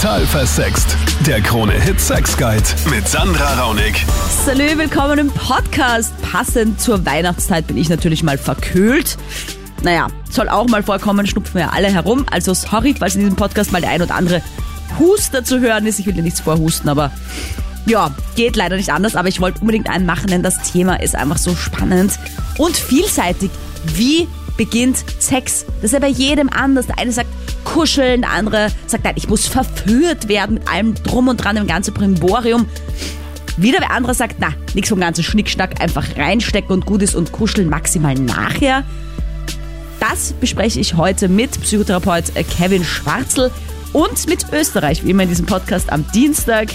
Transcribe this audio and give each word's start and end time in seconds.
Total 0.00 0.24
versext. 0.26 0.96
Der 1.26 1.40
Krone-Hit 1.40 2.00
Sex 2.00 2.36
Guide 2.36 2.62
mit 2.88 3.08
Sandra 3.08 3.60
Raunig. 3.60 4.06
Salü, 4.46 4.78
willkommen 4.78 5.18
im 5.18 5.28
Podcast. 5.28 6.12
Passend 6.22 6.80
zur 6.80 7.04
Weihnachtszeit 7.04 7.66
bin 7.66 7.76
ich 7.76 7.88
natürlich 7.88 8.22
mal 8.22 8.38
verkühlt. 8.38 9.18
Naja, 9.82 10.06
soll 10.30 10.48
auch 10.50 10.68
mal 10.68 10.84
vorkommen, 10.84 11.26
schnupfen 11.26 11.56
wir 11.56 11.72
alle 11.72 11.88
herum. 11.88 12.26
Also 12.30 12.54
sorry, 12.54 12.94
falls 12.96 13.16
in 13.16 13.22
diesem 13.22 13.34
Podcast 13.34 13.72
mal 13.72 13.80
der 13.80 13.90
ein 13.90 14.00
oder 14.00 14.14
andere 14.14 14.40
Huster 15.00 15.42
zu 15.42 15.58
hören 15.58 15.84
ist. 15.84 15.98
Ich 15.98 16.06
will 16.06 16.14
dir 16.14 16.22
nichts 16.22 16.38
vorhusten, 16.38 16.88
aber 16.88 17.10
ja, 17.84 18.12
geht 18.36 18.54
leider 18.54 18.76
nicht 18.76 18.92
anders. 18.92 19.16
Aber 19.16 19.26
ich 19.26 19.40
wollte 19.40 19.58
unbedingt 19.62 19.90
einen 19.90 20.06
machen, 20.06 20.28
denn 20.28 20.44
das 20.44 20.62
Thema 20.70 21.02
ist 21.02 21.16
einfach 21.16 21.38
so 21.38 21.56
spannend 21.56 22.20
und 22.56 22.76
vielseitig. 22.76 23.50
Wie 23.96 24.28
beginnt 24.56 25.04
Sex? 25.18 25.66
Das 25.76 25.86
ist 25.86 25.92
ja 25.92 25.98
bei 25.98 26.06
jedem 26.06 26.48
anders. 26.50 26.86
Der 26.86 26.98
eine 26.98 27.10
sagt 27.10 27.30
kuscheln, 27.64 28.22
der 28.22 28.30
andere 28.30 28.68
sagt, 28.86 29.04
nein, 29.04 29.14
ich 29.16 29.28
muss 29.28 29.46
verführt 29.46 30.28
werden 30.28 30.54
mit 30.54 30.68
allem 30.68 30.94
drum 30.94 31.28
und 31.28 31.42
dran, 31.42 31.56
im 31.56 31.66
ganzen 31.66 31.94
Primborium. 31.94 32.66
Wieder 33.56 33.80
der 33.80 33.90
andere 33.90 34.14
sagt, 34.14 34.36
na, 34.38 34.52
nichts 34.74 34.88
vom 34.88 35.00
ganzen 35.00 35.24
Schnickschnack, 35.24 35.80
einfach 35.80 36.16
reinstecken 36.16 36.70
und 36.70 36.86
gut 36.86 37.02
ist 37.02 37.14
und 37.14 37.32
kuscheln 37.32 37.68
maximal 37.68 38.14
nachher. 38.14 38.84
Das 40.00 40.32
bespreche 40.32 40.78
ich 40.78 40.94
heute 40.94 41.28
mit 41.28 41.60
Psychotherapeut 41.60 42.32
Kevin 42.56 42.84
Schwarzel 42.84 43.50
und 43.92 44.28
mit 44.28 44.46
Österreich, 44.52 45.04
wie 45.04 45.10
immer 45.10 45.24
in 45.24 45.28
diesem 45.28 45.46
Podcast 45.46 45.90
am 45.92 46.04
Dienstag 46.12 46.68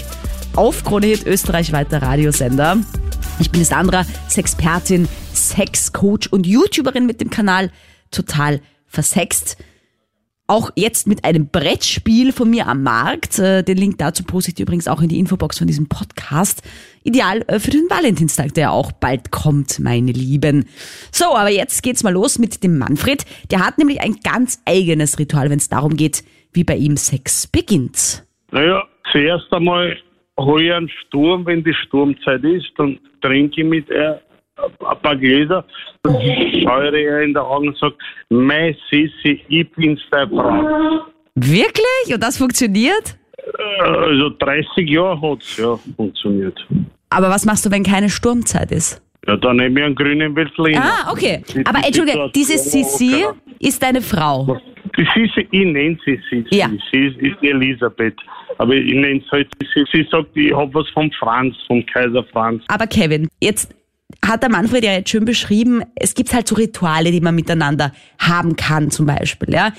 auf 0.56 0.84
Krone 0.84 1.06
Hit 1.06 1.26
Österreich 1.26 1.72
weiter 1.72 2.02
Radiosender. 2.02 2.78
Ich 3.40 3.50
bin 3.50 3.64
Sandra, 3.64 4.04
Sexpertin, 4.28 5.08
Sexcoach 5.34 6.30
und 6.30 6.46
YouTuberin 6.46 7.06
mit 7.06 7.20
dem 7.20 7.30
Kanal 7.30 7.70
Total 8.10 8.60
Versext. 8.86 9.56
Auch 10.46 10.70
jetzt 10.76 11.06
mit 11.06 11.24
einem 11.24 11.48
Brettspiel 11.48 12.30
von 12.30 12.50
mir 12.50 12.66
am 12.66 12.82
Markt. 12.82 13.38
Äh, 13.38 13.62
Den 13.62 13.78
Link 13.78 13.96
dazu 13.96 14.24
poste 14.24 14.50
ich 14.50 14.54
dir 14.54 14.64
übrigens 14.64 14.88
auch 14.88 15.00
in 15.00 15.08
die 15.08 15.18
Infobox 15.18 15.56
von 15.56 15.66
diesem 15.66 15.88
Podcast. 15.88 16.62
Ideal 17.02 17.42
äh, 17.46 17.58
für 17.58 17.70
den 17.70 17.88
Valentinstag, 17.88 18.52
der 18.52 18.72
auch 18.72 18.92
bald 18.92 19.30
kommt, 19.30 19.78
meine 19.80 20.12
Lieben. 20.12 20.66
So, 21.10 21.34
aber 21.34 21.48
jetzt 21.48 21.82
geht's 21.82 22.04
mal 22.04 22.12
los 22.12 22.38
mit 22.38 22.62
dem 22.62 22.76
Manfred. 22.76 23.24
Der 23.50 23.64
hat 23.64 23.78
nämlich 23.78 24.02
ein 24.02 24.16
ganz 24.22 24.62
eigenes 24.66 25.18
Ritual, 25.18 25.48
wenn 25.48 25.56
es 25.58 25.70
darum 25.70 25.96
geht, 25.96 26.22
wie 26.52 26.64
bei 26.64 26.76
ihm 26.76 26.98
Sex 26.98 27.46
beginnt. 27.46 28.22
Naja, 28.50 28.84
zuerst 29.12 29.50
einmal 29.50 29.96
hole 30.38 30.64
ich 30.64 30.72
einen 30.72 30.90
Sturm, 31.06 31.46
wenn 31.46 31.64
die 31.64 31.74
Sturmzeit 31.86 32.44
ist, 32.44 32.66
dann 32.76 32.98
trinke 33.22 33.62
ich 33.62 33.66
mit 33.66 33.88
ihr 33.88 34.20
ein 34.56 34.98
paar 35.02 35.16
Gläser, 35.16 35.64
ich 36.20 36.62
ihr 36.62 37.20
in 37.22 37.32
die 37.32 37.38
Augen 37.38 37.68
und 37.68 37.78
sage, 37.78 37.94
mein 38.30 38.76
Sissi, 38.90 39.42
ich 39.48 39.70
bin's 39.72 40.00
deine 40.10 40.28
Frau. 40.28 41.06
Wirklich? 41.34 42.14
Und 42.14 42.22
das 42.22 42.38
funktioniert? 42.38 43.18
Also 43.80 44.30
30 44.38 44.88
Jahre 44.88 45.20
hat's 45.20 45.56
ja 45.56 45.76
funktioniert. 45.96 46.66
Aber 47.10 47.28
was 47.28 47.44
machst 47.44 47.66
du, 47.66 47.70
wenn 47.70 47.82
keine 47.82 48.08
Sturmzeit 48.08 48.72
ist? 48.72 49.02
Ja, 49.26 49.36
dann 49.36 49.56
nehme 49.56 49.80
ich 49.80 49.86
einen 49.86 49.94
grünen 49.94 50.36
Veltliner. 50.36 50.82
Ah, 50.82 51.12
okay. 51.12 51.42
Aber 51.64 51.80
Situation, 51.82 52.30
diese 52.34 52.58
Sissi 52.58 53.10
genau. 53.10 53.32
ist 53.58 53.82
deine 53.82 54.02
Frau. 54.02 54.60
Die 54.96 55.06
Sissi, 55.14 55.48
ich 55.50 55.64
nenne 55.64 55.98
sie 56.04 56.20
Sissi. 56.30 56.56
Ja. 56.56 56.68
Sie 56.92 57.06
ist, 57.06 57.16
ist 57.18 57.42
Elisabeth. 57.42 58.16
Aber 58.58 58.74
ich 58.74 58.92
nenne 58.94 59.20
sie 59.20 59.30
halt 59.30 59.48
Sissi. 59.60 59.84
Sie 59.92 60.08
sagt, 60.10 60.36
ich 60.36 60.54
habe 60.54 60.72
was 60.74 60.88
vom 60.90 61.10
Franz, 61.12 61.56
vom 61.66 61.84
Kaiser 61.86 62.24
Franz. 62.32 62.62
Aber 62.68 62.86
Kevin, 62.86 63.28
jetzt 63.40 63.74
hat 64.24 64.42
der 64.42 64.50
Manfred 64.50 64.84
ja 64.84 64.92
jetzt 64.92 65.10
schön 65.10 65.24
beschrieben, 65.24 65.82
es 65.94 66.14
gibt 66.14 66.32
halt 66.32 66.48
so 66.48 66.54
Rituale, 66.54 67.10
die 67.10 67.20
man 67.20 67.34
miteinander 67.34 67.92
haben 68.18 68.56
kann, 68.56 68.90
zum 68.90 69.06
Beispiel. 69.06 69.52
Ja? 69.52 69.72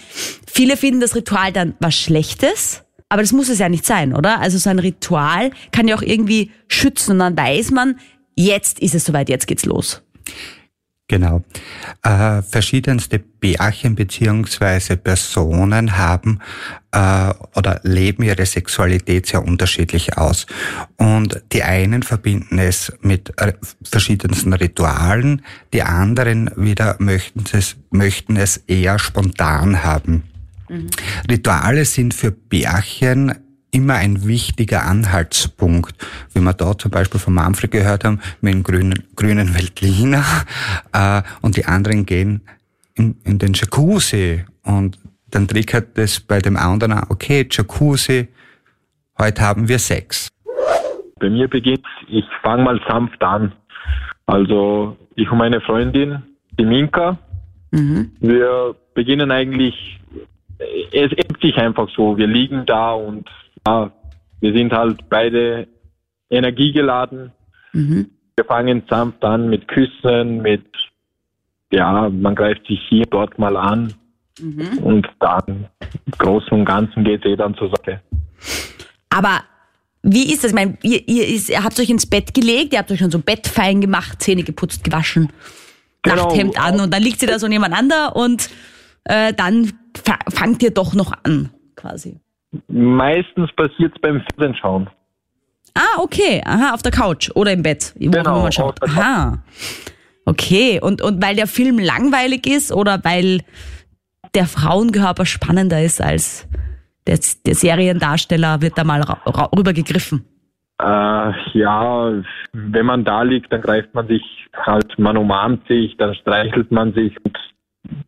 Viele 0.48 0.78
finden 0.78 1.02
das 1.02 1.16
Ritual 1.16 1.52
dann 1.52 1.76
was 1.80 1.96
Schlechtes, 1.96 2.84
aber 3.10 3.22
das 3.22 3.32
muss 3.32 3.50
es 3.50 3.60
ja 3.60 3.70
nicht 3.70 3.86
sein, 3.86 4.14
oder? 4.14 4.40
Also 4.40 4.58
so 4.58 4.70
ein 4.70 4.80
Ritual 4.80 5.52
kann 5.72 5.88
ja 5.88 5.96
auch 5.96 6.02
irgendwie 6.02 6.52
schützen 6.68 7.12
und 7.12 7.20
dann 7.20 7.38
weiß 7.38 7.72
man, 7.72 8.00
jetzt 8.36 8.80
ist 8.80 8.96
es 8.96 9.06
soweit, 9.06 9.30
jetzt 9.30 9.48
geht's 9.48 9.66
los. 9.66 10.02
Genau. 11.08 11.44
Äh, 12.02 12.42
verschiedenste 12.42 13.20
Pärchen 13.20 13.94
beziehungsweise 13.94 14.98
Personen 14.98 15.98
haben 15.98 16.40
äh, 16.92 17.32
oder 17.56 17.80
leben 17.84 18.24
ihre 18.24 18.46
Sexualität 18.48 19.28
sehr 19.28 19.46
unterschiedlich 19.46 20.18
aus. 20.18 20.48
Und 20.98 21.44
die 21.52 21.62
einen 21.62 22.02
verbinden 22.02 22.58
es 22.58 22.92
mit 23.02 23.40
äh, 23.40 23.54
verschiedensten 23.84 24.54
Ritualen, 24.54 25.44
die 25.74 25.84
anderen 25.84 26.50
wieder 26.56 26.96
möchten 26.98 27.44
es, 27.54 27.76
möchten 27.92 28.36
es 28.36 28.58
eher 28.58 28.98
spontan 28.98 29.84
haben. 29.84 30.24
Rituale 31.30 31.86
sind 31.86 32.16
für 32.16 32.32
Pärchen 32.32 33.36
immer 33.76 33.96
ein 33.96 34.26
wichtiger 34.26 34.86
Anhaltspunkt, 34.86 35.96
wie 36.34 36.40
wir 36.40 36.54
da 36.54 36.78
zum 36.78 36.92
Beispiel 36.92 37.20
von 37.20 37.34
Manfred 37.34 37.72
gehört 37.72 38.06
haben, 38.06 38.22
mit 38.40 38.54
dem 38.54 38.64
grünen, 38.64 39.04
grünen 39.16 39.54
Veltliner 39.54 40.24
äh, 40.94 41.22
und 41.42 41.58
die 41.58 41.66
anderen 41.66 42.06
gehen 42.06 42.42
in, 42.96 43.18
in 43.26 43.38
den 43.38 43.54
Jacuzzi 43.54 44.46
und 44.64 44.98
dann 45.30 45.48
triggert 45.48 45.98
das 45.98 46.22
bei 46.22 46.40
dem 46.40 46.56
anderen, 46.56 46.94
auch, 46.94 47.10
okay, 47.10 47.46
Jacuzzi, 47.52 48.30
heute 49.20 49.42
haben 49.42 49.68
wir 49.68 49.80
Sex. 49.80 50.30
Bei 51.20 51.30
mir 51.30 51.50
beginnt, 51.50 51.86
ich 52.08 52.26
fange 52.42 52.64
mal 52.64 52.80
sanft 52.88 53.22
an. 53.22 53.52
Also 54.26 54.96
ich 55.16 55.30
und 55.30 55.38
meine 55.38 55.60
Freundin, 55.60 56.24
die 56.58 56.66
Minka, 56.66 57.18
wir 57.72 58.76
beginnen 58.94 59.32
eigentlich, 59.32 60.00
es 60.94 61.12
ergibt 61.12 61.42
sich 61.42 61.58
einfach 61.58 61.90
so, 61.96 62.18
wir 62.18 62.28
liegen 62.28 62.66
da 62.66 62.94
und 62.94 63.28
ja, 63.68 63.92
wir 64.42 64.54
sind 64.54 64.72
halt 64.74 65.10
beide 65.10 65.68
energiegeladen. 66.30 67.32
Wir 68.36 68.46
fangen 68.46 68.84
sanft 68.90 69.24
an 69.24 69.50
mit 69.50 69.68
Küssen, 69.68 70.42
mit, 70.42 70.66
ja, 71.72 72.10
man 72.10 72.36
greift 72.36 72.68
sich 72.68 72.80
hier, 72.90 73.06
dort 73.06 73.38
mal 73.40 73.56
an. 73.58 73.94
Und 74.82 75.08
dann, 75.20 75.68
im 76.06 76.12
Großen 76.18 76.52
und 76.52 76.66
Ganzen 76.66 77.04
geht 77.04 77.26
eh 77.26 77.36
dann 77.36 77.56
zur 77.56 77.70
Sache. 77.70 78.02
Aber 79.10 79.42
wie 80.04 80.32
ist 80.32 80.44
das? 80.44 80.52
Ich 80.52 80.56
meine, 80.56 80.78
ihr, 80.84 81.08
ihr, 81.08 81.28
ist, 81.28 81.50
ihr 81.50 81.64
habt 81.64 81.80
euch 81.80 81.90
ins 81.90 82.06
Bett 82.06 82.34
gelegt, 82.34 82.74
ihr 82.74 82.80
habt 82.80 82.92
euch 82.92 83.00
schon 83.00 83.12
so 83.12 83.20
Bettfein 83.20 83.82
gemacht, 83.82 84.22
Zähne 84.22 84.44
geputzt, 84.44 84.84
gewaschen, 84.84 85.30
Genau. 86.06 86.28
Nachthemd 86.28 86.60
an 86.60 86.80
und 86.80 86.94
dann 86.94 87.02
liegt 87.02 87.20
sie 87.20 87.26
da 87.26 87.40
so 87.40 87.48
nebeneinander 87.48 88.16
und 88.16 88.50
äh, 89.06 89.34
dann 89.34 89.74
fa 89.96 90.20
fangt 90.30 90.62
ihr 90.62 90.72
doch 90.72 90.94
noch 90.94 91.14
an, 91.24 91.50
quasi. 91.76 92.20
Meistens 92.68 93.50
passiert's 93.56 93.98
beim 94.02 94.24
Fernsehschauen. 94.38 94.90
Ah, 95.74 96.00
okay. 96.00 96.42
Aha, 96.46 96.74
auf 96.74 96.82
der 96.82 96.92
Couch 96.92 97.30
oder 97.36 97.52
im 97.52 97.64
Bett. 97.64 97.94
Wo 98.00 98.10
Genau, 98.12 98.44
man 98.44 98.52
schaut. 98.52 98.82
Aha. 98.82 99.44
Okay. 100.26 100.80
Und, 100.82 101.02
und 101.02 101.22
weil 101.24 101.36
der 101.36 101.48
Film 101.48 101.80
langweilig 101.80 102.48
ist 102.48 102.72
oder 102.72 103.04
weil 103.04 103.42
der 104.34 104.46
Frauenkörper 104.46 105.26
spannender 105.26 105.82
ist 105.82 106.02
als 106.02 106.48
der, 107.08 107.20
der 107.46 107.56
Seriendarsteller, 107.56 108.62
wird 108.62 108.78
da 108.78 108.84
mal 108.84 109.02
rübergegriffen. 109.56 110.26
Äh, 110.82 111.32
ja, 111.54 112.12
wenn 112.54 112.86
man 112.86 113.06
da 113.06 113.22
liegt, 113.22 113.54
dann 113.54 113.62
greift 113.62 113.94
man 113.94 114.08
sich 114.08 114.24
halt, 114.54 114.98
man 114.98 115.16
umarmt 115.18 115.68
sich, 115.68 115.96
dann 115.98 116.16
streichelt 116.16 116.72
man 116.72 116.94
sich 116.94 117.16
und 117.24 117.38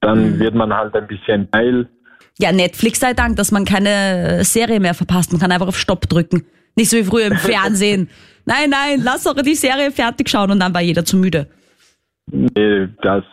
dann 0.02 0.40
wird 0.40 0.56
man 0.56 0.74
halt 0.74 0.96
ein 0.96 1.08
bisschen 1.08 1.50
geil. 1.52 1.88
Ja, 2.40 2.52
Netflix 2.52 3.00
sei 3.00 3.14
Dank, 3.14 3.36
dass 3.38 3.52
man 3.52 3.66
keine 3.66 4.44
Serie 4.44 4.80
mehr 4.80 4.94
verpasst. 4.94 5.32
Man 5.32 5.42
kann 5.42 5.52
einfach 5.52 5.68
auf 5.68 5.78
Stopp 5.78 6.08
drücken. 6.08 6.46
Nicht 6.76 6.90
so 6.90 6.98
wie 6.98 7.04
früher 7.04 7.26
im 7.28 7.38
Fernsehen. 7.38 8.10
Nein, 8.46 8.70
nein, 8.70 9.02
lass 9.04 9.24
doch 9.24 9.34
die 9.34 9.56
Serie 9.56 9.92
fertig 9.92 10.30
schauen 10.30 10.52
und 10.52 10.60
dann 10.60 10.74
war 10.74 10.82
jeder 10.82 11.04
zu 11.04 11.18
müde. 11.18 11.48
Nee, 12.32 12.88
das, 13.02 13.24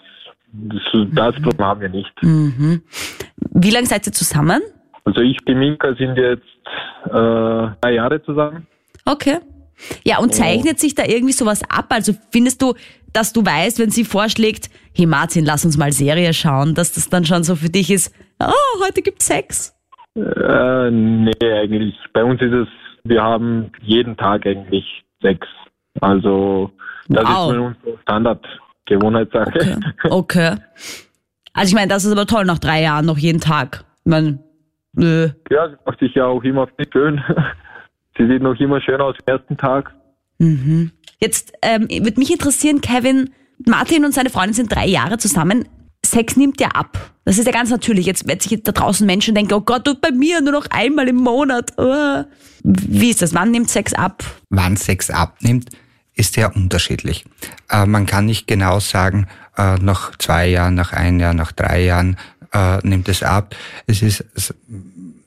das, 0.52 0.82
das 1.12 1.34
Problem 1.36 1.66
haben 1.66 1.80
wir 1.80 1.88
nicht. 1.88 2.12
Wie 2.22 3.70
lange 3.70 3.86
seid 3.86 4.06
ihr 4.06 4.12
zusammen? 4.12 4.62
Also 5.04 5.20
ich 5.20 5.38
und 5.40 5.48
die 5.48 5.54
Minka 5.54 5.94
sind 5.94 6.16
jetzt 6.16 6.42
äh, 7.06 7.10
drei 7.10 7.92
Jahre 7.94 8.22
zusammen. 8.24 8.66
Okay. 9.04 9.38
Ja, 10.04 10.18
und 10.18 10.34
zeichnet 10.34 10.78
sich 10.80 10.94
da 10.94 11.04
irgendwie 11.04 11.32
sowas 11.32 11.62
ab? 11.68 11.86
Also 11.90 12.14
findest 12.30 12.62
du, 12.62 12.74
dass 13.14 13.32
du 13.32 13.44
weißt, 13.44 13.78
wenn 13.78 13.90
sie 13.90 14.04
vorschlägt, 14.04 14.68
hey 14.94 15.06
Martin, 15.06 15.44
lass 15.44 15.64
uns 15.64 15.78
mal 15.78 15.92
Serie 15.92 16.32
schauen, 16.34 16.74
dass 16.74 16.92
das 16.92 17.08
dann 17.08 17.24
schon 17.24 17.42
so 17.44 17.56
für 17.56 17.70
dich 17.70 17.90
ist, 17.90 18.14
oh, 18.40 18.84
heute 18.84 19.02
gibt's 19.02 19.26
Sex. 19.26 19.74
Äh, 20.16 20.90
nee, 20.90 21.32
eigentlich. 21.40 21.94
Bei 22.12 22.22
uns 22.24 22.40
ist 22.40 22.52
es, 22.52 22.68
wir 23.04 23.22
haben 23.22 23.70
jeden 23.82 24.16
Tag 24.16 24.46
eigentlich 24.46 24.84
Sex. 25.22 25.46
Also 26.00 26.70
das 27.08 27.24
Wow. 27.24 27.50
ist 27.50 27.56
für 27.56 27.62
uns 27.62 27.76
so 27.84 27.98
Standard 28.02 28.44
Gewohnheitssache. 28.86 29.78
Okay. 30.04 30.10
okay. 30.10 30.56
Also 31.52 31.68
ich 31.68 31.74
meine, 31.74 31.88
das 31.88 32.04
ist 32.04 32.12
aber 32.12 32.26
toll, 32.26 32.44
nach 32.44 32.58
drei 32.58 32.82
Jahren 32.82 33.06
noch 33.06 33.18
jeden 33.18 33.40
Tag. 33.40 33.84
Ich 34.04 34.10
meine, 34.10 34.38
nö. 34.92 35.28
Ja, 35.50 35.68
sie 35.68 35.76
macht 35.86 36.00
sich 36.00 36.14
ja 36.14 36.26
auch 36.26 36.42
immer 36.42 36.68
schön. 36.92 37.22
Sie 38.16 38.28
sieht 38.28 38.42
noch 38.42 38.54
immer 38.60 38.80
schön 38.80 39.00
aus 39.00 39.16
am 39.26 39.34
ersten 39.34 39.56
Tag. 39.56 39.92
Jetzt 41.18 41.52
ähm, 41.62 41.88
würde 41.88 42.18
mich 42.18 42.32
interessieren, 42.32 42.80
Kevin, 42.80 43.30
Martin 43.66 44.04
und 44.04 44.14
seine 44.14 44.30
Freundin 44.30 44.54
sind 44.54 44.74
drei 44.74 44.86
Jahre 44.86 45.18
zusammen. 45.18 45.68
Sex 46.04 46.36
nimmt 46.36 46.60
ja 46.60 46.68
ab. 46.68 47.12
Das 47.24 47.38
ist 47.38 47.46
ja 47.46 47.52
ganz 47.52 47.70
natürlich. 47.70 48.06
Jetzt, 48.06 48.28
wenn 48.28 48.38
sich 48.38 48.62
da 48.62 48.72
draußen 48.72 49.06
Menschen 49.06 49.34
denken, 49.34 49.54
oh 49.54 49.60
Gott, 49.60 49.88
und 49.88 50.00
bei 50.00 50.10
mir 50.10 50.40
nur 50.40 50.52
noch 50.52 50.66
einmal 50.70 51.08
im 51.08 51.16
Monat. 51.16 51.72
Oh. 51.78 52.24
Wie 52.62 53.10
ist 53.10 53.22
das? 53.22 53.34
Wann 53.34 53.50
nimmt 53.50 53.70
Sex 53.70 53.94
ab? 53.94 54.22
Wann 54.50 54.76
Sex 54.76 55.10
abnimmt, 55.10 55.70
ist 56.14 56.34
sehr 56.34 56.54
unterschiedlich. 56.54 57.24
Äh, 57.70 57.86
man 57.86 58.06
kann 58.06 58.26
nicht 58.26 58.46
genau 58.46 58.80
sagen, 58.80 59.26
äh, 59.56 59.76
nach 59.76 60.16
zwei 60.18 60.48
Jahren, 60.48 60.74
nach 60.74 60.92
ein 60.92 61.20
Jahr, 61.20 61.34
nach 61.34 61.52
drei 61.52 61.84
Jahren 61.84 62.16
äh, 62.52 62.78
nimmt 62.86 63.08
es 63.08 63.22
ab. 63.22 63.54
Es 63.86 64.02
ist 64.02 64.24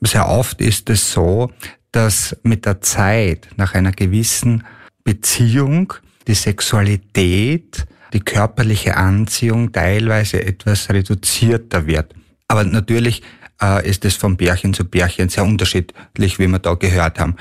sehr 0.00 0.28
oft 0.28 0.60
ist 0.60 0.90
es 0.90 1.12
so, 1.12 1.50
dass 1.92 2.36
mit 2.42 2.66
der 2.66 2.80
Zeit 2.80 3.48
nach 3.56 3.74
einer 3.74 3.92
gewissen 3.92 4.64
Beziehung 5.08 5.94
die 6.26 6.34
Sexualität, 6.34 7.86
die 8.12 8.20
körperliche 8.20 8.98
Anziehung 8.98 9.72
teilweise 9.72 10.44
etwas 10.44 10.90
reduzierter 10.90 11.86
wird. 11.86 12.14
Aber 12.46 12.62
natürlich 12.62 13.22
äh, 13.62 13.88
ist 13.88 14.04
es 14.04 14.16
von 14.16 14.36
Bärchen 14.36 14.74
zu 14.74 14.84
Bärchen 14.84 15.30
sehr 15.30 15.44
unterschiedlich, 15.44 16.38
wie 16.38 16.46
wir 16.46 16.58
da 16.58 16.74
gehört 16.74 17.18
haben. 17.18 17.36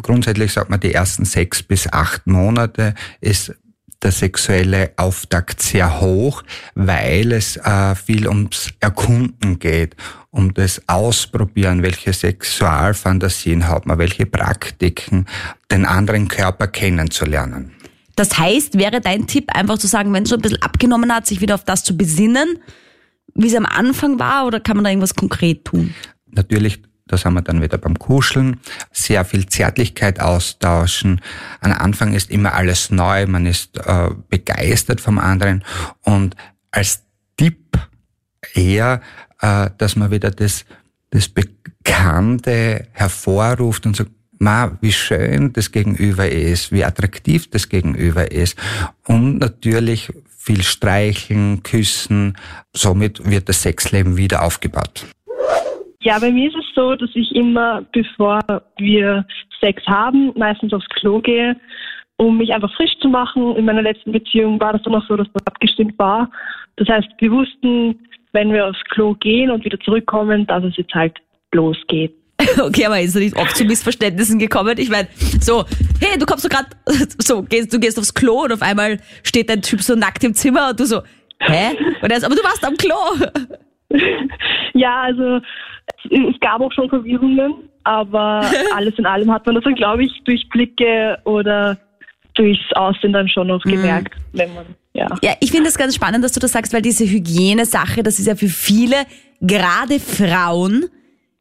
Grundsätzlich 0.00 0.52
sagt 0.52 0.70
man, 0.70 0.78
die 0.78 0.94
ersten 0.94 1.24
sechs 1.24 1.60
bis 1.60 1.92
acht 1.92 2.24
Monate 2.28 2.94
ist 3.20 3.52
der 4.02 4.12
sexuelle 4.12 4.92
Auftakt 4.96 5.60
sehr 5.60 6.00
hoch, 6.00 6.42
weil 6.74 7.32
es 7.32 7.56
äh, 7.56 7.94
viel 7.94 8.28
ums 8.28 8.70
Erkunden 8.80 9.58
geht, 9.58 9.96
um 10.30 10.54
das 10.54 10.82
Ausprobieren, 10.86 11.82
welche 11.82 12.12
Sexualfantasien 12.12 13.66
hat 13.66 13.86
man, 13.86 13.98
welche 13.98 14.26
Praktiken, 14.26 15.26
den 15.70 15.84
anderen 15.84 16.28
Körper 16.28 16.68
kennenzulernen. 16.68 17.72
Das 18.14 18.38
heißt, 18.38 18.78
wäre 18.78 19.00
dein 19.00 19.26
Tipp 19.26 19.54
einfach 19.54 19.78
zu 19.78 19.86
sagen, 19.86 20.12
wenn 20.12 20.24
es 20.24 20.30
so 20.30 20.36
ein 20.36 20.42
bisschen 20.42 20.62
abgenommen 20.62 21.12
hat, 21.14 21.26
sich 21.26 21.40
wieder 21.40 21.54
auf 21.54 21.64
das 21.64 21.84
zu 21.84 21.96
besinnen, 21.96 22.58
wie 23.34 23.46
es 23.46 23.54
am 23.54 23.66
Anfang 23.66 24.18
war, 24.18 24.46
oder 24.46 24.60
kann 24.60 24.76
man 24.76 24.84
da 24.84 24.90
irgendwas 24.90 25.14
konkret 25.14 25.64
tun? 25.64 25.94
Natürlich 26.30 26.82
da 27.08 27.16
sind 27.16 27.34
wir 27.34 27.42
dann 27.42 27.62
wieder 27.62 27.78
beim 27.78 27.98
Kuscheln, 27.98 28.60
sehr 28.92 29.24
viel 29.24 29.46
Zärtlichkeit 29.46 30.20
austauschen. 30.20 31.20
Am 31.60 31.72
Anfang 31.72 32.14
ist 32.14 32.30
immer 32.30 32.54
alles 32.54 32.90
neu, 32.90 33.26
man 33.26 33.46
ist 33.46 33.78
äh, 33.78 34.10
begeistert 34.28 35.00
vom 35.00 35.18
anderen 35.18 35.64
und 36.02 36.36
als 36.70 37.02
Tipp 37.36 37.78
eher, 38.54 39.00
äh, 39.40 39.70
dass 39.78 39.96
man 39.96 40.10
wieder 40.10 40.30
das, 40.30 40.64
das 41.10 41.28
Bekannte 41.28 42.86
hervorruft 42.92 43.86
und 43.86 43.96
sagt, 43.96 44.10
ma, 44.38 44.76
wie 44.80 44.92
schön 44.92 45.52
das 45.52 45.72
Gegenüber 45.72 46.28
ist, 46.28 46.72
wie 46.72 46.84
attraktiv 46.84 47.50
das 47.50 47.68
Gegenüber 47.68 48.30
ist 48.30 48.56
und 49.06 49.38
natürlich 49.38 50.12
viel 50.48 50.62
streicheln, 50.62 51.62
küssen. 51.62 52.38
Somit 52.72 53.28
wird 53.28 53.48
das 53.48 53.62
Sexleben 53.62 54.16
wieder 54.16 54.42
aufgebaut. 54.42 55.06
Ja, 56.08 56.18
bei 56.18 56.32
mir 56.32 56.48
ist 56.48 56.56
es 56.56 56.64
so, 56.74 56.94
dass 56.94 57.10
ich 57.12 57.34
immer, 57.34 57.84
bevor 57.92 58.40
wir 58.78 59.26
Sex 59.60 59.82
haben, 59.86 60.32
meistens 60.36 60.72
aufs 60.72 60.88
Klo 60.88 61.20
gehe, 61.20 61.54
um 62.16 62.38
mich 62.38 62.50
einfach 62.50 62.74
frisch 62.76 62.98
zu 63.02 63.08
machen. 63.08 63.54
In 63.56 63.66
meiner 63.66 63.82
letzten 63.82 64.12
Beziehung 64.12 64.58
war 64.58 64.72
das 64.72 64.80
dann 64.84 64.94
auch 64.94 65.06
so, 65.06 65.18
dass 65.18 65.26
das 65.34 65.46
abgestimmt 65.46 65.98
war. 65.98 66.30
Das 66.76 66.88
heißt, 66.88 67.08
wir 67.18 67.30
wussten, 67.30 68.00
wenn 68.32 68.50
wir 68.54 68.68
aufs 68.68 68.82
Klo 68.88 69.16
gehen 69.20 69.50
und 69.50 69.66
wieder 69.66 69.78
zurückkommen, 69.80 70.46
dass 70.46 70.64
es 70.64 70.78
jetzt 70.78 70.94
halt 70.94 71.14
losgeht. 71.52 72.14
Okay, 72.58 72.86
aber 72.86 73.00
ist 73.00 73.14
nicht 73.14 73.36
oft 73.36 73.54
zu 73.54 73.66
Missverständnissen 73.66 74.38
gekommen? 74.38 74.78
Ich 74.78 74.88
meine, 74.88 75.08
so, 75.42 75.66
hey, 76.00 76.18
du 76.18 76.24
kommst 76.24 76.42
so 76.42 76.48
gerade, 76.48 76.68
so, 77.18 77.42
gehst, 77.42 77.70
du 77.74 77.78
gehst 77.78 77.98
aufs 77.98 78.14
Klo 78.14 78.44
und 78.44 78.52
auf 78.52 78.62
einmal 78.62 78.98
steht 79.24 79.50
dein 79.50 79.60
Typ 79.60 79.82
so 79.82 79.94
nackt 79.94 80.24
im 80.24 80.32
Zimmer 80.32 80.70
und 80.70 80.80
du 80.80 80.86
so, 80.86 81.02
hä? 81.38 81.76
Und 82.00 82.10
er 82.10 82.16
ist, 82.16 82.24
aber 82.24 82.34
du 82.34 82.42
warst 82.42 82.64
am 82.64 82.78
Klo. 82.78 82.96
ja, 84.74 85.02
also 85.02 85.40
es 86.10 86.40
gab 86.40 86.60
auch 86.60 86.72
schon 86.72 86.88
Verwirrungen, 86.88 87.54
aber 87.84 88.42
alles 88.74 88.98
in 88.98 89.06
allem 89.06 89.32
hat 89.32 89.46
man 89.46 89.54
das 89.54 89.64
dann, 89.64 89.74
glaube 89.74 90.04
ich, 90.04 90.12
durch 90.24 90.48
Blicke 90.50 91.18
oder 91.24 91.78
durchs 92.34 92.72
Aussehen 92.74 93.12
dann 93.12 93.28
schon 93.28 93.48
noch 93.48 93.64
mhm. 93.64 93.70
gemerkt, 93.70 94.14
mhm. 94.32 94.38
wenn 94.38 94.54
man 94.54 94.66
ja. 94.94 95.06
Ja, 95.22 95.34
ich 95.40 95.50
finde 95.50 95.68
es 95.68 95.78
ganz 95.78 95.94
spannend, 95.94 96.24
dass 96.24 96.32
du 96.32 96.40
das 96.40 96.52
sagst, 96.52 96.72
weil 96.72 96.82
diese 96.82 97.04
Hygienesache, 97.04 98.02
das 98.02 98.18
ist 98.18 98.26
ja 98.26 98.34
für 98.34 98.48
viele, 98.48 98.96
gerade 99.40 100.00
Frauen, 100.00 100.86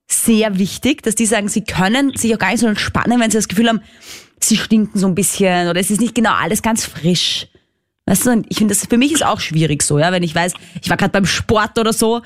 sehr 0.06 0.58
wichtig, 0.58 1.04
dass 1.04 1.16
die 1.16 1.26
sagen, 1.26 1.50
sie 1.50 1.64
können 1.64 2.16
sich 2.16 2.34
auch 2.34 2.40
gar 2.40 2.52
nicht 2.52 2.60
so 2.60 2.68
entspannen, 2.68 3.20
wenn 3.20 3.30
sie 3.30 3.38
das 3.38 3.48
Gefühl 3.48 3.68
haben, 3.68 3.82
sie 4.40 4.58
stinken 4.58 4.98
so 4.98 5.08
ein 5.08 5.16
bisschen 5.16 5.70
oder 5.70 5.80
es 5.80 5.92
ist 5.92 6.00
nicht 6.00 6.16
genau 6.16 6.32
alles 6.34 6.62
ganz 6.62 6.86
frisch. 6.86 7.48
Weißt 8.08 8.26
du, 8.26 8.42
ich 8.48 8.58
finde, 8.58 8.74
das 8.74 8.88
für 8.88 8.98
mich 8.98 9.12
ist 9.12 9.26
auch 9.26 9.42
schwierig 9.42 9.84
so, 9.84 10.00
ja, 10.00 10.12
wenn 10.12 10.24
ich 10.24 10.34
weiß, 10.34 10.54
ich 10.82 10.90
war 10.90 10.98
gerade 10.98 11.12
beim 11.12 11.26
Sport 11.26 11.78
oder 11.78 11.92
so 11.92 12.22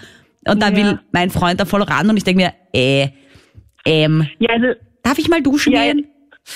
und 0.47 0.61
da 0.61 0.69
ja. 0.69 0.75
will 0.75 0.99
mein 1.11 1.31
Freund 1.31 1.59
da 1.59 1.65
voll 1.65 1.81
ran 1.81 2.09
und 2.09 2.17
ich 2.17 2.23
denke 2.23 2.43
mir, 2.43 2.53
äh, 2.71 3.09
ähm, 3.85 4.27
ja, 4.37 4.49
also, 4.51 4.67
darf 5.03 5.17
ich 5.17 5.27
mal 5.27 5.41
duschen 5.41 5.73
ja, 5.73 5.91
gehen? 5.91 6.07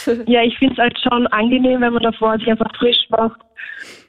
Ja, 0.28 0.42
ich 0.44 0.58
finde 0.58 0.74
es 0.74 0.80
halt 0.80 0.98
schon 1.00 1.28
angenehm, 1.28 1.82
wenn 1.82 1.94
man 1.94 2.04
davor 2.04 2.38
sich 2.38 2.48
einfach 2.50 2.70
frisch 2.78 3.08
macht, 3.10 3.40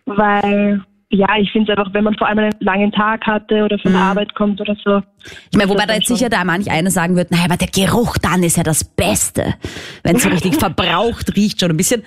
weil 0.06 0.82
ja, 1.10 1.28
ich 1.38 1.50
finde 1.52 1.70
es 1.70 1.78
einfach, 1.78 1.94
wenn 1.94 2.04
man 2.04 2.16
vor 2.16 2.26
allem 2.26 2.38
einen 2.38 2.52
langen 2.60 2.90
Tag 2.92 3.26
hatte 3.26 3.64
oder 3.64 3.78
von 3.78 3.92
der 3.92 4.00
mhm. 4.00 4.08
Arbeit 4.08 4.34
kommt 4.34 4.60
oder 4.60 4.74
so. 4.84 5.02
Ich 5.50 5.56
meine, 5.56 5.70
wobei 5.70 5.86
da 5.86 5.94
jetzt 5.94 6.08
sicher 6.08 6.28
da 6.28 6.44
manch 6.44 6.70
einer 6.70 6.90
sagen 6.90 7.14
wird, 7.14 7.30
naja, 7.30 7.44
aber 7.44 7.56
der 7.56 7.68
Geruch 7.68 8.18
dann 8.18 8.42
ist 8.42 8.56
ja 8.56 8.64
das 8.64 8.82
Beste. 8.84 9.54
Wenn 10.02 10.16
es 10.16 10.24
so 10.24 10.28
richtig 10.28 10.54
verbraucht 10.58 11.36
riecht 11.36 11.60
schon 11.60 11.70
ein 11.70 11.76
bisschen. 11.76 12.02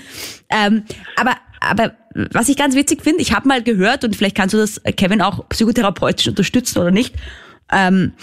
Ähm, 0.49 0.83
aber, 1.15 1.31
aber 1.59 1.93
was 2.13 2.49
ich 2.49 2.57
ganz 2.57 2.75
witzig 2.75 3.01
finde, 3.01 3.21
ich 3.21 3.33
habe 3.33 3.47
mal 3.47 3.63
gehört, 3.63 4.03
und 4.03 4.15
vielleicht 4.15 4.35
kannst 4.35 4.53
du 4.53 4.57
das, 4.57 4.81
Kevin, 4.97 5.21
auch 5.21 5.47
psychotherapeutisch 5.49 6.27
unterstützen 6.27 6.79
oder 6.79 6.91
nicht, 6.91 7.15
ähm, 7.71 8.13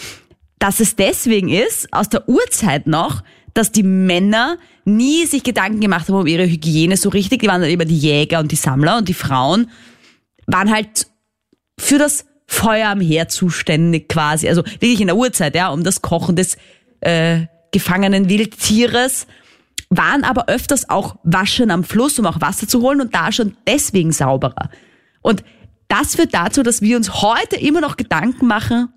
dass 0.58 0.80
es 0.80 0.96
deswegen 0.96 1.48
ist, 1.48 1.92
aus 1.92 2.08
der 2.08 2.28
Urzeit 2.28 2.86
noch, 2.86 3.22
dass 3.54 3.72
die 3.72 3.82
Männer 3.82 4.58
nie 4.84 5.26
sich 5.26 5.42
Gedanken 5.42 5.80
gemacht 5.80 6.08
haben 6.08 6.16
um 6.16 6.26
ihre 6.26 6.46
Hygiene 6.46 6.96
so 6.96 7.08
richtig. 7.08 7.40
Die 7.40 7.48
waren 7.48 7.60
dann 7.60 7.70
immer 7.70 7.84
die 7.84 7.98
Jäger 7.98 8.40
und 8.40 8.52
die 8.52 8.56
Sammler 8.56 8.98
und 8.98 9.08
die 9.08 9.14
Frauen 9.14 9.70
waren 10.46 10.70
halt 10.70 11.06
für 11.78 11.98
das 11.98 12.26
Feuer 12.46 12.90
am 12.90 13.00
Herd 13.00 13.32
zuständig 13.32 14.08
quasi. 14.08 14.48
Also 14.48 14.62
wirklich 14.64 15.00
in 15.00 15.08
der 15.08 15.16
Urzeit, 15.16 15.54
ja, 15.54 15.68
um 15.68 15.84
das 15.84 16.02
Kochen 16.02 16.36
des 16.36 16.56
äh, 17.00 17.46
gefangenen 17.72 18.28
Wildtieres 18.28 19.26
waren 19.90 20.24
aber 20.24 20.48
öfters 20.48 20.88
auch 20.88 21.16
waschen 21.22 21.70
am 21.70 21.84
Fluss, 21.84 22.18
um 22.18 22.26
auch 22.26 22.40
Wasser 22.40 22.66
zu 22.66 22.80
holen 22.80 23.00
und 23.00 23.14
da 23.14 23.30
schon 23.32 23.56
deswegen 23.66 24.12
sauberer. 24.12 24.70
Und 25.22 25.44
das 25.88 26.16
führt 26.16 26.34
dazu, 26.34 26.62
dass 26.62 26.82
wir 26.82 26.96
uns 26.96 27.22
heute 27.22 27.56
immer 27.56 27.80
noch 27.80 27.96
Gedanken 27.96 28.46
machen, 28.46 28.88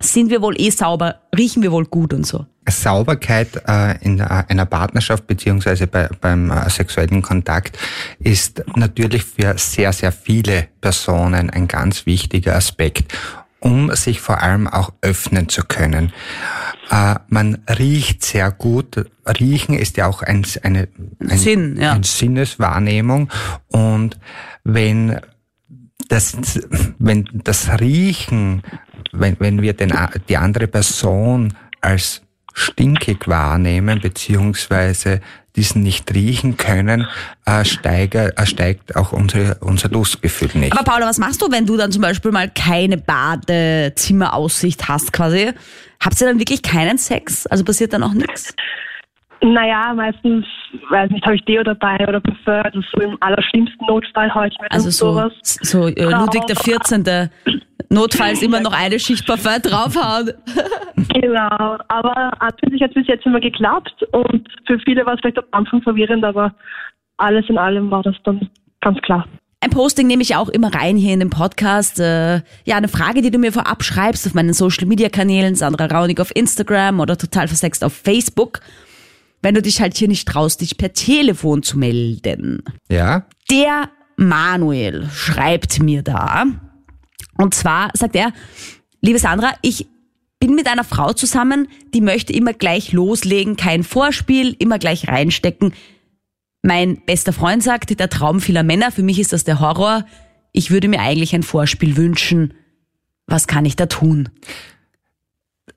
sind 0.00 0.30
wir 0.30 0.42
wohl 0.42 0.60
eh 0.60 0.70
sauber, 0.70 1.22
riechen 1.36 1.62
wir 1.62 1.72
wohl 1.72 1.86
gut 1.86 2.12
und 2.12 2.26
so. 2.26 2.46
Sauberkeit 2.70 3.62
äh, 3.66 3.96
in 4.04 4.20
einer 4.20 4.66
Partnerschaft 4.66 5.26
beziehungsweise 5.26 5.86
bei, 5.86 6.08
beim 6.20 6.50
äh, 6.50 6.68
sexuellen 6.68 7.22
Kontakt 7.22 7.78
ist 8.18 8.62
natürlich 8.76 9.24
für 9.24 9.56
sehr, 9.56 9.92
sehr 9.92 10.12
viele 10.12 10.68
Personen 10.80 11.50
ein 11.50 11.66
ganz 11.66 12.06
wichtiger 12.06 12.54
Aspekt, 12.54 13.14
um 13.60 13.94
sich 13.94 14.20
vor 14.20 14.42
allem 14.42 14.66
auch 14.66 14.92
öffnen 15.00 15.48
zu 15.48 15.62
können. 15.62 16.12
Äh, 16.90 17.16
man 17.28 17.58
riecht 17.68 18.24
sehr 18.24 18.50
gut. 18.50 19.06
Riechen 19.26 19.74
ist 19.74 19.96
ja 19.96 20.06
auch 20.06 20.22
ein, 20.22 20.46
eine 20.62 20.88
ein, 21.20 21.38
Sinn, 21.38 21.76
ja. 21.80 21.92
eine 21.92 22.04
Sinneswahrnehmung 22.04 23.30
und 23.68 24.18
wenn 24.64 25.20
das, 26.08 26.36
wenn 26.98 27.28
das 27.32 27.68
Riechen 27.80 28.62
wenn, 29.12 29.36
wenn 29.40 29.62
wir 29.62 29.72
den, 29.74 29.92
die 30.28 30.36
andere 30.36 30.66
Person 30.68 31.54
als 31.80 32.22
stinkig 32.54 33.28
wahrnehmen, 33.28 34.00
beziehungsweise 34.00 35.20
diesen 35.56 35.82
nicht 35.82 36.14
riechen 36.14 36.56
können, 36.56 37.06
äh, 37.44 37.64
steige, 37.64 38.36
äh, 38.36 38.46
steigt 38.46 38.96
auch 38.96 39.12
unsere, 39.12 39.56
unser 39.60 39.88
Lustgefühl 39.88 40.50
nicht. 40.54 40.72
Aber 40.72 40.84
Paula, 40.84 41.06
was 41.06 41.18
machst 41.18 41.42
du, 41.42 41.50
wenn 41.50 41.66
du 41.66 41.76
dann 41.76 41.90
zum 41.90 42.02
Beispiel 42.02 42.30
mal 42.30 42.48
keine 42.48 42.96
Badezimmeraussicht 42.96 44.88
hast 44.88 45.12
quasi? 45.12 45.52
Habt 46.00 46.20
ihr 46.20 46.28
dann 46.28 46.38
wirklich 46.38 46.62
keinen 46.62 46.96
Sex? 46.96 47.46
Also 47.46 47.64
passiert 47.64 47.92
dann 47.92 48.04
auch 48.04 48.12
nichts? 48.12 48.54
Naja, 49.40 49.92
meistens, 49.94 50.44
weiß 50.90 51.10
nicht, 51.10 51.24
habe 51.24 51.36
ich 51.36 51.44
Deo 51.44 51.62
dabei 51.62 51.96
oder 52.08 52.20
Parfum, 52.20 52.62
also 52.64 52.80
so 52.92 53.00
im 53.02 53.16
allerschlimmsten 53.20 53.86
Notfall 53.86 54.26
ich 54.48 54.58
mir 54.60 54.70
also 54.70 54.90
so, 54.90 55.12
sowas. 55.12 55.32
So 55.42 55.86
äh, 55.86 56.02
Ludwig 56.02 56.44
der 56.46 56.56
14 56.56 57.30
notfalls 57.88 58.42
immer 58.42 58.60
noch 58.60 58.72
eine 58.72 58.98
Schicht 58.98 59.26
Parfum 59.26 59.62
draufhauen. 59.62 60.32
Genau, 61.14 61.78
aber 61.88 62.32
für 62.62 62.70
sich 62.70 62.82
hat 62.82 62.90
es 62.90 62.94
bis 62.94 63.06
jetzt 63.06 63.24
immer 63.24 63.40
geklappt 63.40 64.04
und 64.12 64.46
für 64.66 64.78
viele 64.80 65.06
war 65.06 65.14
es 65.14 65.20
vielleicht 65.20 65.38
am 65.38 65.44
Anfang 65.52 65.82
verwirrend, 65.82 66.22
aber 66.24 66.54
alles 67.16 67.48
in 67.48 67.56
allem 67.56 67.90
war 67.90 68.02
das 68.02 68.14
dann 68.24 68.48
ganz 68.80 69.00
klar. 69.00 69.26
Ein 69.60 69.70
Posting 69.70 70.06
nehme 70.06 70.22
ich 70.22 70.36
auch 70.36 70.48
immer 70.48 70.72
rein 70.72 70.96
hier 70.96 71.14
in 71.14 71.20
den 71.20 71.30
Podcast. 71.30 71.98
Äh, 71.98 72.42
ja, 72.64 72.76
eine 72.76 72.86
Frage, 72.86 73.22
die 73.22 73.30
du 73.30 73.38
mir 73.38 73.52
vorab 73.52 73.82
schreibst 73.82 74.26
auf 74.26 74.34
meinen 74.34 74.52
Social 74.52 74.86
Media 74.86 75.08
Kanälen, 75.08 75.56
Sandra 75.56 75.86
Raunig 75.86 76.20
auf 76.20 76.34
Instagram 76.34 77.00
oder 77.00 77.16
total 77.16 77.48
versext 77.48 77.82
auf 77.82 77.92
Facebook. 77.92 78.60
Wenn 79.42 79.54
du 79.54 79.62
dich 79.62 79.80
halt 79.80 79.96
hier 79.96 80.08
nicht 80.08 80.26
traust, 80.26 80.60
dich 80.60 80.78
per 80.78 80.92
Telefon 80.92 81.62
zu 81.62 81.78
melden. 81.78 82.62
Ja. 82.90 83.26
Der 83.50 83.90
Manuel 84.16 85.08
schreibt 85.12 85.80
mir 85.80 86.02
da, 86.02 86.44
Und 87.36 87.54
zwar 87.54 87.90
sagt 87.94 88.16
er, 88.16 88.32
liebe 89.00 89.18
Sandra, 89.18 89.54
ich 89.62 89.86
bin 90.40 90.54
mit 90.54 90.66
einer 90.66 90.84
Frau 90.84 91.12
zusammen, 91.12 91.68
die 91.94 92.00
möchte 92.00 92.32
immer 92.32 92.52
gleich 92.52 92.92
loslegen, 92.92 93.56
kein 93.56 93.84
Vorspiel, 93.84 94.54
immer 94.58 94.78
gleich 94.78 95.08
reinstecken. 95.08 95.72
Mein 96.62 97.00
bester 97.06 97.32
Freund 97.32 97.62
sagt, 97.62 97.98
der 97.98 98.08
Traum 98.08 98.40
vieler 98.40 98.62
Männer, 98.62 98.90
für 98.90 99.02
mich 99.02 99.18
ist 99.18 99.32
das 99.32 99.44
der 99.44 99.60
Horror. 99.60 100.04
Ich 100.52 100.70
würde 100.70 100.88
mir 100.88 101.00
eigentlich 101.00 101.34
ein 101.34 101.42
Vorspiel 101.42 101.96
wünschen. 101.96 102.54
Was 103.26 103.46
kann 103.46 103.64
ich 103.64 103.76
da 103.76 103.86
tun? 103.86 104.30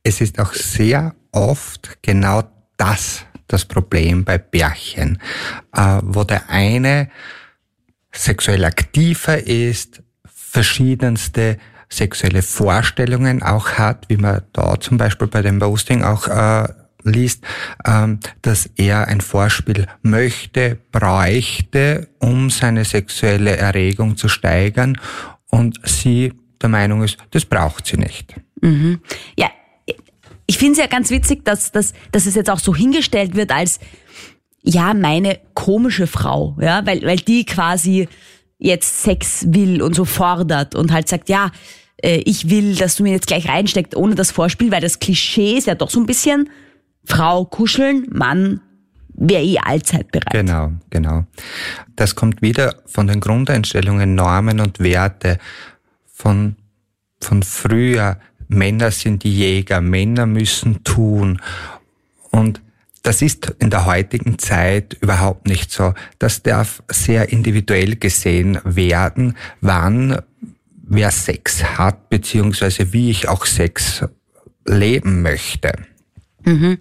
Es 0.03 0.21
ist 0.21 0.39
auch 0.39 0.53
sehr 0.53 1.15
oft 1.31 1.99
genau 2.01 2.43
das 2.77 3.25
das 3.51 3.65
Problem 3.65 4.23
bei 4.23 4.37
Bärchen, 4.37 5.19
äh, 5.75 5.99
wo 6.03 6.23
der 6.23 6.49
eine 6.49 7.09
sexuell 8.11 8.65
aktiver 8.65 9.37
ist, 9.45 10.01
verschiedenste 10.25 11.57
sexuelle 11.89 12.41
Vorstellungen 12.41 13.43
auch 13.43 13.71
hat, 13.73 14.07
wie 14.09 14.17
man 14.17 14.41
da 14.53 14.79
zum 14.79 14.97
Beispiel 14.97 15.27
bei 15.27 15.41
dem 15.41 15.59
Boasting 15.59 16.03
auch 16.03 16.27
äh, 16.27 16.67
liest, 17.03 17.43
ähm, 17.85 18.19
dass 18.41 18.69
er 18.75 19.07
ein 19.07 19.21
Vorspiel 19.21 19.87
möchte, 20.01 20.77
bräuchte, 20.91 22.07
um 22.19 22.49
seine 22.49 22.85
sexuelle 22.85 23.57
Erregung 23.57 24.17
zu 24.17 24.27
steigern 24.29 24.99
und 25.49 25.79
sie 25.83 26.33
der 26.61 26.69
Meinung 26.69 27.03
ist, 27.03 27.17
das 27.31 27.45
braucht 27.45 27.87
sie 27.87 27.97
nicht. 27.97 28.35
Mhm. 28.61 29.01
Ja, 29.37 29.49
ich 30.51 30.57
finde 30.57 30.73
es 30.73 30.79
ja 30.79 30.87
ganz 30.87 31.09
witzig, 31.11 31.45
dass, 31.45 31.71
dass, 31.71 31.93
dass 32.11 32.25
es 32.25 32.35
jetzt 32.35 32.49
auch 32.49 32.59
so 32.59 32.75
hingestellt 32.75 33.35
wird 33.35 33.51
als, 33.51 33.79
ja, 34.61 34.93
meine 34.93 35.39
komische 35.53 36.07
Frau, 36.07 36.57
ja, 36.59 36.85
weil, 36.85 37.03
weil 37.03 37.15
die 37.15 37.45
quasi 37.45 38.09
jetzt 38.57 39.01
Sex 39.01 39.45
will 39.47 39.81
und 39.81 39.95
so 39.95 40.03
fordert 40.03 40.75
und 40.75 40.91
halt 40.91 41.07
sagt, 41.07 41.29
ja, 41.29 41.51
äh, 42.03 42.17
ich 42.25 42.49
will, 42.49 42.75
dass 42.75 42.97
du 42.97 43.03
mir 43.03 43.13
jetzt 43.13 43.27
gleich 43.27 43.47
reinsteckst 43.47 43.95
ohne 43.95 44.13
das 44.13 44.31
Vorspiel, 44.31 44.73
weil 44.73 44.81
das 44.81 44.99
Klischee 44.99 45.57
ist 45.57 45.67
ja 45.67 45.75
doch 45.75 45.89
so 45.89 46.01
ein 46.01 46.05
bisschen 46.05 46.49
Frau 47.05 47.45
kuscheln, 47.45 48.07
Mann 48.11 48.59
wäre 49.13 49.43
eh 49.43 49.57
allzeit 49.57 50.11
bereit. 50.11 50.33
Genau, 50.33 50.73
genau. 50.89 51.23
Das 51.95 52.15
kommt 52.15 52.41
wieder 52.41 52.75
von 52.87 53.07
den 53.07 53.21
Grundeinstellungen, 53.21 54.15
Normen 54.15 54.59
und 54.59 54.79
Werte 54.79 55.37
von, 56.11 56.57
von 57.21 57.41
früher. 57.41 58.17
Männer 58.51 58.91
sind 58.91 59.23
die 59.23 59.33
Jäger, 59.33 59.81
Männer 59.81 60.25
müssen 60.25 60.83
tun. 60.83 61.41
Und 62.31 62.61
das 63.01 63.21
ist 63.21 63.55
in 63.59 63.69
der 63.69 63.85
heutigen 63.85 64.37
Zeit 64.37 64.95
überhaupt 64.99 65.47
nicht 65.47 65.71
so. 65.71 65.93
Das 66.19 66.43
darf 66.43 66.83
sehr 66.89 67.29
individuell 67.29 67.95
gesehen 67.95 68.59
werden, 68.63 69.35
wann 69.61 70.21
wer 70.83 71.11
Sex 71.11 71.63
hat, 71.63 72.09
beziehungsweise 72.09 72.91
wie 72.91 73.09
ich 73.09 73.29
auch 73.29 73.45
Sex 73.45 74.03
leben 74.65 75.21
möchte. 75.21 75.71
Mhm. 76.43 76.77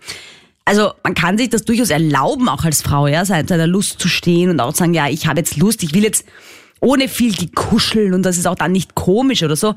Also 0.65 0.93
man 1.05 1.15
kann 1.15 1.39
sich 1.39 1.51
das 1.51 1.65
durchaus 1.65 1.91
erlauben, 1.91 2.49
auch 2.49 2.65
als 2.65 2.83
Frau, 2.83 3.07
ja, 3.07 3.25
seiner 3.25 3.67
Lust 3.67 4.01
zu 4.01 4.09
stehen 4.09 4.51
und 4.51 4.61
auch 4.61 4.75
sagen, 4.75 4.93
ja, 4.93 5.09
ich 5.09 5.27
habe 5.27 5.39
jetzt 5.39 5.57
Lust, 5.57 5.83
ich 5.85 5.95
will 5.95 6.03
jetzt 6.03 6.25
ohne 6.81 7.09
viel 7.09 7.35
gekuscheln 7.35 8.15
und 8.15 8.23
das 8.25 8.37
ist 8.37 8.47
auch 8.47 8.55
dann 8.57 8.73
nicht 8.73 8.95
komisch 8.95 9.43
oder 9.43 9.57
so. 9.57 9.75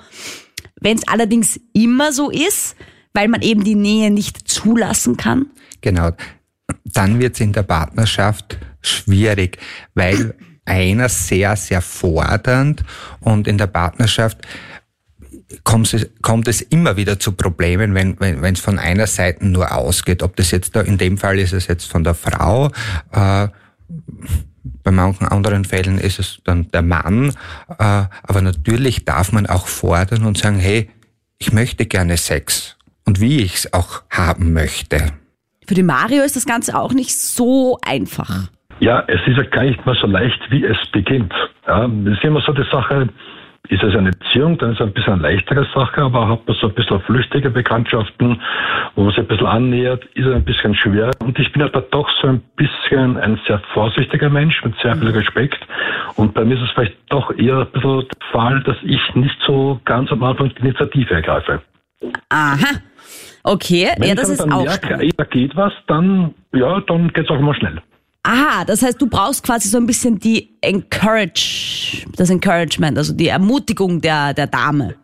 Wenn 0.84 0.98
es 0.98 1.08
allerdings 1.08 1.60
immer 1.74 2.12
so 2.12 2.30
ist, 2.30 2.76
weil 3.14 3.28
man 3.28 3.42
eben 3.42 3.64
die 3.64 3.76
Nähe 3.76 4.12
nicht 4.12 4.50
zulassen 4.50 5.18
kann. 5.18 5.48
Genau. 5.82 6.12
Dann 6.84 7.20
wird 7.20 7.36
es 7.36 7.42
in 7.42 7.54
der 7.54 7.64
Partnerschaft 7.64 8.58
schwierig, 8.82 9.58
weil 9.94 10.36
einer 10.66 11.10
sehr, 11.10 11.56
sehr 11.56 11.82
fordernd 11.82 12.84
und 13.20 13.48
in 13.48 13.58
der 13.58 13.68
Partnerschaft 13.68 14.40
kommt 15.64 15.94
es, 15.94 16.10
kommt 16.22 16.48
es 16.48 16.62
immer 16.62 16.98
wieder 16.98 17.20
zu 17.20 17.34
Problemen, 17.34 17.94
wenn 17.94 18.20
wenn 18.20 18.42
wenn, 18.42 18.54
es 18.54 18.60
von 18.60 18.80
einer 18.80 19.08
Seite 19.08 19.46
nur 19.46 19.72
ausgeht. 19.72 20.24
Ob 20.24 20.36
das 20.36 20.52
jetzt 20.52 20.76
da, 20.76 20.82
in 20.82 20.98
dem 20.98 21.18
Fall 21.18 21.40
ist 21.40 21.54
es 21.54 21.68
jetzt 21.68 21.86
von 21.86 22.04
der 22.04 22.14
Frau, 22.14 22.72
äh, 23.12 23.48
bei 24.84 24.92
manchen 24.92 25.28
anderen 25.28 25.66
Fällen 25.66 25.98
ist 25.98 26.20
es 26.20 26.42
dann 26.44 26.70
der 26.72 26.82
Mann. 26.82 27.34
Äh, 27.80 28.04
aber 28.24 28.42
natürlich 28.42 29.06
darf 29.06 29.32
man 29.32 29.46
auch 29.46 29.68
fordern 29.68 30.26
und 30.26 30.38
sagen, 30.38 30.60
hey, 30.60 30.90
ich 31.40 31.52
möchte 31.52 31.86
gerne 31.86 32.18
Sex 32.18 32.78
und 33.06 33.20
wie 33.20 33.42
ich 33.42 33.56
es 33.56 33.74
auch 33.74 34.04
haben 34.10 34.54
möchte. 34.54 35.12
Für 35.66 35.76
den 35.76 35.86
Mario 35.86 36.24
ist 36.24 36.36
das 36.36 36.46
Ganze 36.46 36.78
auch 36.78 36.94
nicht 36.94 37.16
so 37.16 37.78
einfach. 37.86 38.50
Ja, 38.80 39.04
es 39.08 39.22
ist 39.26 39.38
ja 39.38 39.44
gar 39.44 39.64
nicht 39.64 39.86
mal 39.86 39.96
so 39.96 40.08
leicht, 40.08 40.40
wie 40.50 40.66
es 40.66 40.78
beginnt. 40.92 41.34
Ja, 41.68 41.88
das 41.88 42.18
ist 42.18 42.24
immer 42.24 42.42
so 42.42 42.52
die 42.52 42.66
Sache, 42.70 43.08
ist 43.70 43.82
es 43.82 43.96
eine 43.96 44.12
Beziehung, 44.12 44.58
dann 44.58 44.74
ist 44.74 44.82
es 44.82 44.88
ein 44.88 44.94
bisschen 44.94 45.14
eine 45.14 45.22
leichtere 45.22 45.66
Sache, 45.74 46.02
aber 46.02 46.28
hat 46.28 46.46
man 46.46 46.58
so 46.58 46.68
ein 46.68 46.74
bisschen 46.74 47.00
flüchtige 47.02 47.50
Bekanntschaften, 47.50 48.42
wo 48.96 49.04
man 49.04 49.12
sich 49.12 49.20
ein 49.20 49.28
bisschen 49.28 49.48
annähert, 49.48 50.04
ist 50.16 50.26
es 50.26 50.36
ein 50.36 50.44
bisschen 50.44 50.76
schwer. 50.76 51.12
Und 51.20 51.40
ich 51.40 51.52
bin 51.54 51.62
aber 51.62 51.82
doch 51.82 52.10
so 52.22 52.28
ein 52.28 52.42
bisschen 52.58 53.18
ein 53.18 53.40
sehr 53.48 53.60
vorsichtiger 53.74 54.30
Mensch 54.30 54.64
mit 54.66 54.76
sehr 54.82 54.98
viel 54.98 55.10
Respekt. 55.10 55.66
Und 56.16 56.34
bei 56.34 56.44
mir 56.44 56.56
ist 56.56 56.64
es 56.64 56.72
vielleicht 56.72 56.98
doch 57.10 57.32
eher 57.38 57.60
ein 57.60 57.72
bisschen 57.72 58.00
der 58.02 58.28
Fall, 58.32 58.62
dass 58.64 58.78
ich 58.84 59.02
nicht 59.16 59.38
so 59.46 59.80
ganz 59.86 60.12
am 60.12 60.24
Anfang 60.24 60.54
die 60.56 60.62
Initiative 60.62 61.14
ergreife. 61.14 61.62
Aha. 62.30 62.80
Okay, 63.44 63.90
Wenn 63.98 64.10
ja, 64.10 64.16
das 64.16 64.30
ist 64.30 64.42
auch 64.42 64.64
merke, 64.64 65.10
da 65.16 65.24
geht 65.24 65.56
was, 65.56 65.74
dann, 65.88 66.34
ja, 66.54 66.82
dann 66.82 67.12
geht's 67.14 67.30
auch 67.30 67.40
immer 67.40 67.54
schnell. 67.54 67.82
Aha, 68.24 68.64
das 68.66 68.82
heißt, 68.82 69.02
du 69.02 69.08
brauchst 69.10 69.46
quasi 69.46 69.68
so 69.68 69.78
ein 69.78 69.86
bisschen 69.86 70.18
die 70.18 70.50
Encourage, 70.62 72.06
das 72.16 72.30
Encouragement, 72.30 72.98
also 72.98 73.14
die 73.14 73.28
Ermutigung 73.28 74.00
der, 74.00 74.34
der 74.34 74.48
Dame. 74.48 74.96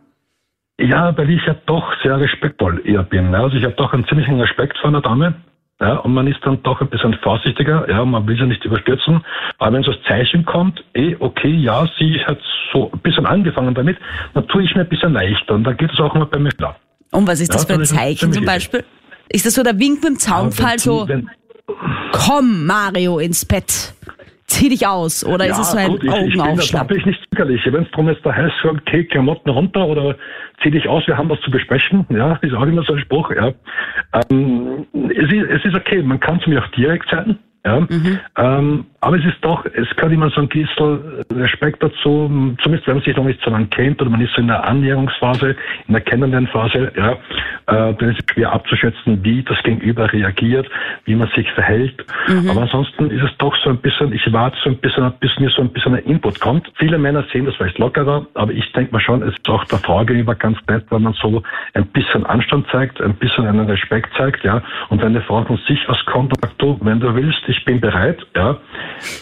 Ja, 0.80 1.16
weil 1.18 1.30
ich 1.30 1.42
ja 1.46 1.56
doch 1.66 1.92
sehr 2.02 2.18
respektvoll 2.18 2.82
eher 2.86 3.04
bin. 3.04 3.34
Ja. 3.34 3.44
Also 3.44 3.58
ich 3.58 3.64
habe 3.66 3.74
doch 3.76 3.92
einen 3.92 4.08
ziemlichen 4.08 4.40
Respekt 4.40 4.78
vor 4.78 4.88
einer 4.90 5.02
Dame. 5.02 5.36
Ja, 5.82 5.96
und 5.98 6.14
man 6.14 6.28
ist 6.28 6.40
dann 6.44 6.62
doch 6.64 6.82
ein 6.82 6.90
bisschen 6.90 7.14
vorsichtiger, 7.24 7.90
ja, 7.90 8.04
man 8.04 8.28
will 8.28 8.38
sie 8.38 8.46
nicht 8.46 8.64
überstürzen. 8.66 9.24
Aber 9.60 9.74
wenn 9.74 9.84
so 9.84 9.94
das 9.94 10.02
Zeichen 10.04 10.44
kommt, 10.46 10.84
eh, 10.94 11.16
okay, 11.20 11.52
ja, 11.52 11.88
sie 11.98 12.20
hat 12.26 12.38
so 12.74 12.92
ein 12.92 13.00
bisschen 13.00 13.26
angefangen 13.26 13.74
damit, 13.74 13.98
dann 14.34 14.46
tue 14.50 14.64
ich 14.64 14.76
mir 14.76 14.82
ein 14.82 14.90
bisschen 14.90 15.14
leichter 15.14 15.56
und 15.56 15.64
dann 15.64 15.78
geht 15.78 15.92
es 15.94 16.00
auch 16.02 16.14
mal 16.16 16.26
bei 16.26 16.38
mir 16.40 16.50
klar. 16.52 16.76
Und 17.12 17.28
was 17.28 17.40
ist 17.40 17.54
das 17.54 17.64
Ja, 17.68 17.76
für 17.76 17.82
ein 17.82 17.86
Zeichen 17.86 18.34
zum 18.34 18.44
Beispiel? 18.46 18.84
Ist 19.30 19.46
das 19.46 19.54
so 19.54 19.64
der 19.64 19.78
Wink 19.80 20.04
mit 20.04 20.12
dem 20.12 20.20
Zaunpfahl, 20.20 20.72
wenn 20.72 20.80
so, 20.80 21.08
wenn- 21.08 21.30
komm 22.12 22.66
Mario 22.66 23.20
ins 23.20 23.46
Bett, 23.46 23.94
zieh 24.48 24.70
dich 24.70 24.86
aus? 24.88 25.26
Oder 25.26 25.48
ist 25.48 25.60
es 25.60 25.72
so 25.72 25.78
ein 25.78 25.92
gut, 25.92 26.04
ich, 26.04 26.10
bin 26.10 26.38
da 26.38 26.44
Augenaufschlag? 26.44 26.88
bin 26.88 26.98
ich 26.98 27.06
nicht 27.06 27.20
zögerlich. 27.30 27.62
Wenn 27.66 27.84
es 27.84 27.92
darum 27.92 28.10
ist, 28.10 28.26
da 28.26 28.34
heißt, 28.34 28.54
okay, 28.66 29.06
Klamotten 29.06 29.50
runter 29.50 29.86
oder 29.86 30.16
zieh 30.62 30.72
dich 30.72 30.88
aus, 30.88 31.06
wir 31.08 31.18
haben 31.18 31.30
was 31.30 31.40
zu 31.42 31.52
besprechen. 31.52 32.06
Ja, 32.10 32.36
ist 32.42 32.54
auch 32.54 32.64
immer 32.64 32.84
so 32.84 32.94
ein 32.94 33.00
Spruch. 33.00 33.32
Ja. 33.32 33.54
Ähm, 34.30 34.86
es, 34.94 35.32
ist, 35.32 35.50
es 35.50 35.66
ist 35.66 35.76
okay, 35.76 36.02
man 36.02 36.20
kann 36.20 36.40
zu 36.42 36.50
mir 36.50 36.64
auch 36.64 36.72
direkt 36.72 37.10
sein. 37.10 37.40
Ja. 37.66 37.86
Ähm, 38.38 38.86
aber 39.02 39.18
es 39.18 39.26
ist 39.26 39.38
doch, 39.42 39.66
es 39.66 39.90
gehört 39.96 40.14
immer 40.14 40.30
so 40.30 40.42
ein 40.42 40.48
bisschen 40.48 41.00
Respekt 41.34 41.84
dazu, 41.84 42.56
zumindest 42.62 42.88
wenn 42.88 42.96
man 42.96 43.04
sich 43.04 43.16
noch 43.16 43.26
nicht 43.26 43.42
so 43.44 43.52
lange 43.52 43.68
kennt 43.68 44.02
oder 44.02 44.10
man 44.10 44.22
ist 44.22 44.34
so 44.34 44.42
in 44.42 44.48
der 44.48 44.66
Annäherungsphase, 44.68 45.56
in 45.88 45.94
der 45.94 46.02
Kennenlernphase, 46.02 46.92
ja, 46.96 47.12
äh, 47.12 47.94
dann 47.94 48.10
ist 48.12 48.20
es 48.20 48.34
schwer 48.34 48.54
abzuschätzen, 48.54 49.24
wie 49.24 49.44
das 49.44 49.62
Gegenüber 49.64 50.12
reagiert, 50.12 50.68
wie 51.06 51.16
man 51.16 51.30
sich 51.36 51.52
verhält. 51.52 52.06
Aber 52.50 52.62
ansonsten 52.62 53.12
ist 53.12 53.24
es 53.24 53.38
doch 53.38 53.56
so 53.64 53.70
ein 53.72 53.78
bisschen, 53.78 54.14
ich 54.14 54.32
warte 54.32 54.58
so 54.64 54.70
ein 54.70 54.78
bisschen, 54.78 55.12
bis 55.20 55.38
mir 55.40 55.50
so 55.50 55.62
ein 55.62 55.70
bisschen 55.70 55.96
ein 55.96 56.04
Input 56.04 56.40
kommt. 56.40 56.72
Viele 56.76 56.98
Männer 56.98 57.26
sehen 57.32 57.46
das 57.46 57.56
vielleicht 57.56 57.78
lockerer, 57.78 58.26
aber 58.36 58.52
ich 58.52 58.72
denke 58.74 58.94
mal 58.94 59.02
schon, 59.02 59.22
es 59.22 59.34
ist 59.34 59.50
auch 59.50 59.66
der 59.66 59.80
Frau 59.80 60.06
gegenüber 60.06 60.36
ganz 60.36 60.58
nett, 60.70 60.86
wenn 60.90 61.04
man 61.04 61.14
so 61.14 61.44
ein 61.74 61.86
bisschen 61.88 62.26
Anstand 62.26 62.68
zeigt, 62.72 63.02
ein 63.02 63.16
bisschen 63.16 63.46
einen 63.46 63.70
Respekt 63.70 64.10
zeigt, 64.18 64.44
ja. 64.44 64.62
Und 64.90 65.02
wenn 65.02 65.10
eine 65.10 65.22
Frau 65.22 65.44
von 65.44 65.58
sich 65.68 65.88
aus 65.90 66.04
kommt 66.06 66.32
und 66.34 66.42
sagt, 66.42 66.62
du, 66.62 66.78
wenn 66.82 67.00
du 67.00 67.14
willst, 67.14 67.49
ich 67.50 67.66
bin 67.66 67.82
bereit, 67.82 68.20
ja. 68.36 68.58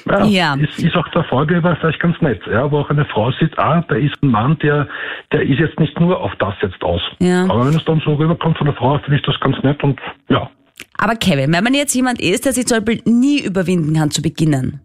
Ja, 0.05 0.25
Ja. 0.25 0.55
Ist, 0.55 0.79
ist 0.79 0.95
auch 0.95 1.07
der 1.09 1.23
gegenüber 1.23 1.77
vielleicht 1.79 1.99
ganz 1.99 2.19
nett, 2.21 2.41
ja, 2.51 2.69
wo 2.69 2.79
auch 2.79 2.89
eine 2.89 3.05
Frau 3.05 3.31
sieht, 3.31 3.57
ah, 3.57 3.83
da 3.87 3.95
ist 3.95 4.21
ein 4.21 4.29
Mann, 4.29 4.57
der, 4.59 4.87
der 5.31 5.43
ist 5.43 5.59
jetzt 5.59 5.79
nicht 5.79 5.99
nur 5.99 6.19
auf 6.19 6.33
das 6.39 6.53
jetzt 6.61 6.81
aus. 6.83 7.01
Ja. 7.19 7.43
Aber 7.43 7.65
wenn 7.65 7.75
es 7.75 7.85
dann 7.85 8.01
so 8.03 8.15
rüberkommt 8.15 8.57
von 8.57 8.65
der 8.65 8.75
Frau, 8.75 8.97
finde 8.99 9.17
ich 9.17 9.23
das 9.23 9.39
ganz 9.39 9.57
nett 9.63 9.81
und 9.83 9.99
ja. 10.29 10.49
Aber 10.97 11.15
Kevin, 11.15 11.53
wenn 11.53 11.63
man 11.63 11.73
jetzt 11.73 11.93
jemand 11.95 12.19
ist, 12.19 12.45
der 12.45 12.53
sich 12.53 12.65
zum 12.65 12.83
Beispiel 12.83 13.01
nie 13.11 13.39
überwinden 13.41 13.95
kann 13.95 14.11
zu 14.11 14.21
beginnen, 14.21 14.81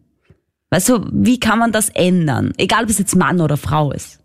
weißt 0.71 0.89
du, 0.91 1.07
wie 1.13 1.41
kann 1.41 1.59
man 1.59 1.73
das 1.73 1.89
ändern? 1.91 2.53
Egal, 2.59 2.85
ob 2.85 2.91
es 2.91 2.99
jetzt 2.99 3.17
Mann 3.17 3.41
oder 3.41 3.57
Frau 3.57 3.93
ist. 3.93 4.21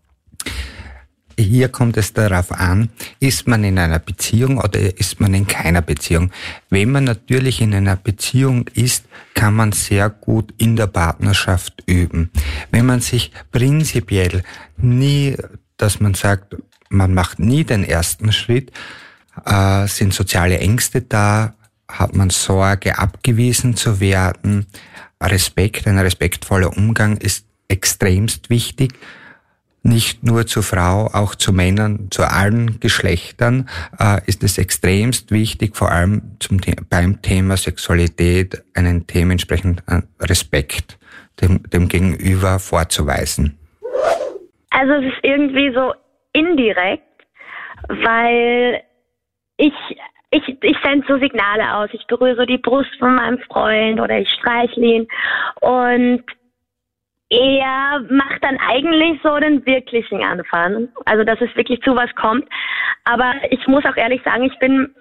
Hier 1.40 1.68
kommt 1.68 1.96
es 1.96 2.12
darauf 2.12 2.50
an, 2.50 2.88
ist 3.20 3.46
man 3.46 3.62
in 3.62 3.78
einer 3.78 4.00
Beziehung 4.00 4.58
oder 4.58 4.80
ist 4.98 5.20
man 5.20 5.34
in 5.34 5.46
keiner 5.46 5.82
Beziehung. 5.82 6.32
Wenn 6.68 6.90
man 6.90 7.04
natürlich 7.04 7.60
in 7.60 7.72
einer 7.72 7.94
Beziehung 7.94 8.66
ist, 8.74 9.04
kann 9.34 9.54
man 9.54 9.70
sehr 9.70 10.10
gut 10.10 10.52
in 10.58 10.74
der 10.74 10.88
Partnerschaft 10.88 11.84
üben. 11.86 12.32
Wenn 12.72 12.86
man 12.86 13.00
sich 13.00 13.30
prinzipiell 13.52 14.42
nie, 14.78 15.36
dass 15.76 16.00
man 16.00 16.14
sagt, 16.14 16.56
man 16.88 17.14
macht 17.14 17.38
nie 17.38 17.62
den 17.62 17.84
ersten 17.84 18.32
Schritt, 18.32 18.72
äh, 19.44 19.86
sind 19.86 20.12
soziale 20.12 20.58
Ängste 20.58 21.02
da, 21.02 21.54
hat 21.86 22.16
man 22.16 22.30
Sorge, 22.30 22.98
abgewiesen 22.98 23.76
zu 23.76 24.00
werden. 24.00 24.66
Respekt, 25.22 25.86
ein 25.86 25.98
respektvoller 26.00 26.76
Umgang 26.76 27.16
ist 27.16 27.44
extremst 27.68 28.50
wichtig. 28.50 28.94
Nicht 29.82 30.24
nur 30.24 30.46
zur 30.46 30.62
Frau, 30.62 31.06
auch 31.06 31.34
zu 31.34 31.52
Männern, 31.52 32.08
zu 32.10 32.22
allen 32.22 32.80
Geschlechtern 32.80 33.68
äh, 33.98 34.20
ist 34.26 34.42
es 34.42 34.58
extremst 34.58 35.30
wichtig, 35.30 35.76
vor 35.76 35.90
allem 35.90 36.36
zum, 36.40 36.60
beim 36.90 37.22
Thema 37.22 37.56
Sexualität 37.56 38.62
einen 38.74 39.06
dementsprechend 39.06 39.82
äh, 39.86 40.02
Respekt 40.20 40.98
dem, 41.40 41.62
dem 41.70 41.88
Gegenüber 41.88 42.58
vorzuweisen. 42.58 43.58
Also 44.70 44.92
es 44.94 45.12
ist 45.12 45.20
irgendwie 45.22 45.72
so 45.72 45.94
indirekt, 46.32 47.02
weil 47.88 48.82
ich 49.56 49.72
ich, 50.30 50.42
ich 50.62 50.76
sende 50.84 51.06
so 51.08 51.18
Signale 51.18 51.74
aus. 51.74 51.88
Ich 51.92 52.06
berühre 52.06 52.36
so 52.36 52.44
die 52.44 52.58
Brust 52.58 52.90
von 52.98 53.14
meinem 53.14 53.38
Freund 53.38 53.98
oder 53.98 54.18
ich 54.18 54.28
streichle 54.30 54.84
ihn. 54.84 55.08
Und 55.60 56.22
er 57.30 58.00
macht 58.08 58.42
dann 58.42 58.58
eigentlich 58.58 59.20
so 59.22 59.38
den 59.38 59.64
wirklichen 59.66 60.22
Anfang. 60.22 60.88
Also, 61.04 61.24
dass 61.24 61.40
es 61.40 61.54
wirklich 61.56 61.80
zu 61.82 61.94
was 61.94 62.14
kommt. 62.14 62.48
Aber 63.04 63.34
ich 63.50 63.66
muss 63.66 63.84
auch 63.84 63.96
ehrlich 63.96 64.22
sagen, 64.22 64.44
ich 64.44 64.58
bin 64.58 64.94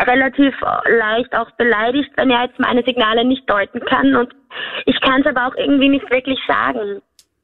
relativ 0.00 0.54
leicht 0.86 1.34
auch 1.36 1.50
beleidigt, 1.52 2.10
wenn 2.16 2.30
er 2.30 2.44
jetzt 2.44 2.58
meine 2.58 2.82
Signale 2.82 3.24
nicht 3.24 3.48
deuten 3.48 3.80
kann. 3.80 4.16
Und 4.16 4.34
ich 4.86 5.00
kann 5.00 5.20
es 5.20 5.26
aber 5.26 5.46
auch 5.46 5.54
irgendwie 5.56 5.88
nicht 5.88 6.10
wirklich 6.10 6.40
sagen. 6.46 7.00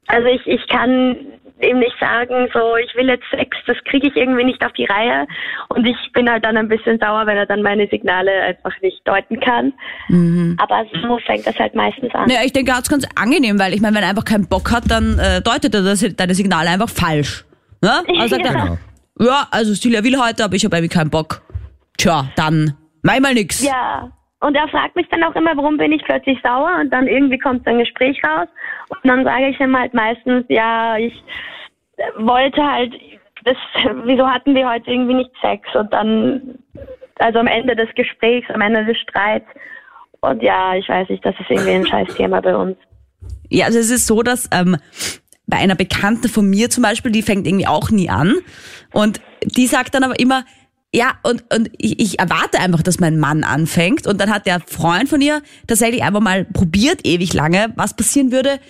Also 0.07 0.27
ich, 0.27 0.45
ich 0.45 0.67
kann 0.67 1.17
ihm 1.61 1.79
nicht 1.79 1.95
sagen, 1.99 2.47
so 2.53 2.75
ich 2.77 2.93
will 2.95 3.07
jetzt 3.07 3.23
Sex, 3.31 3.55
das 3.65 3.77
kriege 3.85 4.07
ich 4.07 4.15
irgendwie 4.15 4.43
nicht 4.43 4.63
auf 4.65 4.73
die 4.73 4.85
Reihe. 4.85 5.27
Und 5.69 5.85
ich 5.85 5.97
bin 6.13 6.29
halt 6.29 6.43
dann 6.43 6.57
ein 6.57 6.67
bisschen 6.67 6.99
sauer, 6.99 7.25
wenn 7.25 7.37
er 7.37 7.45
dann 7.45 7.61
meine 7.61 7.87
Signale 7.87 8.31
einfach 8.41 8.73
nicht 8.81 9.01
deuten 9.07 9.39
kann. 9.39 9.73
Mhm. 10.09 10.57
Aber 10.59 10.85
so 11.01 11.17
fängt 11.19 11.47
das 11.47 11.57
halt 11.57 11.75
meistens 11.75 12.13
an. 12.13 12.27
Naja, 12.27 12.41
ich 12.43 12.53
denke, 12.53 12.71
er 12.71 12.77
hat 12.77 12.83
es 12.83 12.89
ganz 12.89 13.07
angenehm, 13.15 13.57
weil 13.59 13.73
ich 13.73 13.81
meine, 13.81 13.95
wenn 13.95 14.03
er 14.03 14.09
einfach 14.09 14.25
keinen 14.25 14.47
Bock 14.47 14.71
hat, 14.71 14.83
dann 14.89 15.17
äh, 15.19 15.41
deutet 15.41 15.73
er 15.73 15.83
das, 15.83 16.05
deine 16.15 16.35
Signale 16.35 16.69
einfach 16.69 16.89
falsch. 16.89 17.45
Ne? 17.81 18.03
Also 18.19 18.35
sagt 18.35 18.45
ja. 18.45 18.77
er, 19.19 19.25
ja, 19.25 19.47
also 19.51 19.73
Silja 19.73 20.03
will 20.03 20.17
heute, 20.17 20.43
aber 20.43 20.55
ich 20.55 20.65
habe 20.65 20.75
irgendwie 20.75 20.93
keinen 20.93 21.09
Bock. 21.09 21.41
Tja, 21.97 22.29
dann 22.35 22.73
mach 23.01 23.19
mal 23.19 23.33
nix. 23.33 23.63
Ja. 23.63 24.11
Und 24.41 24.55
er 24.55 24.67
fragt 24.67 24.95
mich 24.95 25.07
dann 25.09 25.23
auch 25.23 25.35
immer, 25.35 25.55
warum 25.55 25.77
bin 25.77 25.91
ich 25.91 26.03
plötzlich 26.03 26.37
sauer? 26.43 26.77
Und 26.79 26.91
dann 26.91 27.07
irgendwie 27.07 27.39
kommt 27.39 27.63
so 27.63 27.71
ein 27.71 27.79
Gespräch 27.79 28.19
raus. 28.23 28.47
Und 28.89 28.99
dann 29.03 29.23
sage 29.23 29.49
ich 29.49 29.59
ihm 29.59 29.77
halt 29.77 29.93
meistens, 29.93 30.45
ja, 30.49 30.97
ich 30.97 31.13
wollte 32.17 32.61
halt, 32.61 32.93
das, 33.43 33.57
wieso 34.05 34.27
hatten 34.27 34.53
wir 34.53 34.69
heute 34.69 34.91
irgendwie 34.91 35.15
nicht 35.15 35.31
Sex? 35.41 35.67
Und 35.73 35.91
dann, 35.93 36.59
also 37.19 37.39
am 37.39 37.47
Ende 37.47 37.75
des 37.75 37.89
Gesprächs, 37.95 38.49
am 38.49 38.61
Ende 38.61 38.85
des 38.85 38.97
Streits. 38.97 39.47
Und 40.19 40.43
ja, 40.43 40.75
ich 40.75 40.87
weiß 40.89 41.09
nicht, 41.09 41.25
das 41.25 41.35
ist 41.39 41.49
irgendwie 41.49 41.71
ein 41.71 41.87
scheiß 41.87 42.15
Thema 42.15 42.41
bei 42.41 42.55
uns. 42.55 42.77
Ja, 43.49 43.65
also 43.65 43.79
es 43.79 43.91
ist 43.91 44.07
so, 44.07 44.21
dass 44.21 44.49
ähm, 44.51 44.77
bei 45.47 45.57
einer 45.57 45.75
Bekannten 45.75 46.27
von 46.27 46.49
mir 46.49 46.69
zum 46.69 46.83
Beispiel, 46.83 47.11
die 47.11 47.21
fängt 47.21 47.47
irgendwie 47.47 47.67
auch 47.67 47.89
nie 47.91 48.09
an. 48.09 48.35
Und 48.91 49.21
die 49.43 49.67
sagt 49.67 49.93
dann 49.93 50.03
aber 50.03 50.19
immer, 50.19 50.43
ja, 50.95 51.15
und, 51.23 51.43
und 51.53 51.69
ich, 51.77 51.99
ich 51.99 52.19
erwarte 52.19 52.57
einfach, 52.59 52.81
dass 52.81 53.01
mein 53.01 53.19
Mann 53.19 53.43
anfängt. 53.43 54.07
Und 54.07 54.21
dann 54.21 54.29
hat 54.29 54.45
der 54.45 54.61
Freund 54.61 55.09
von 55.09 55.19
ihr 55.19 55.41
tatsächlich 55.67 56.03
einfach 56.03 56.21
mal 56.21 56.45
probiert, 56.45 57.01
ewig 57.03 57.33
lange, 57.33 57.73
was 57.75 57.97
passieren 57.97 58.31
würde, 58.31 58.61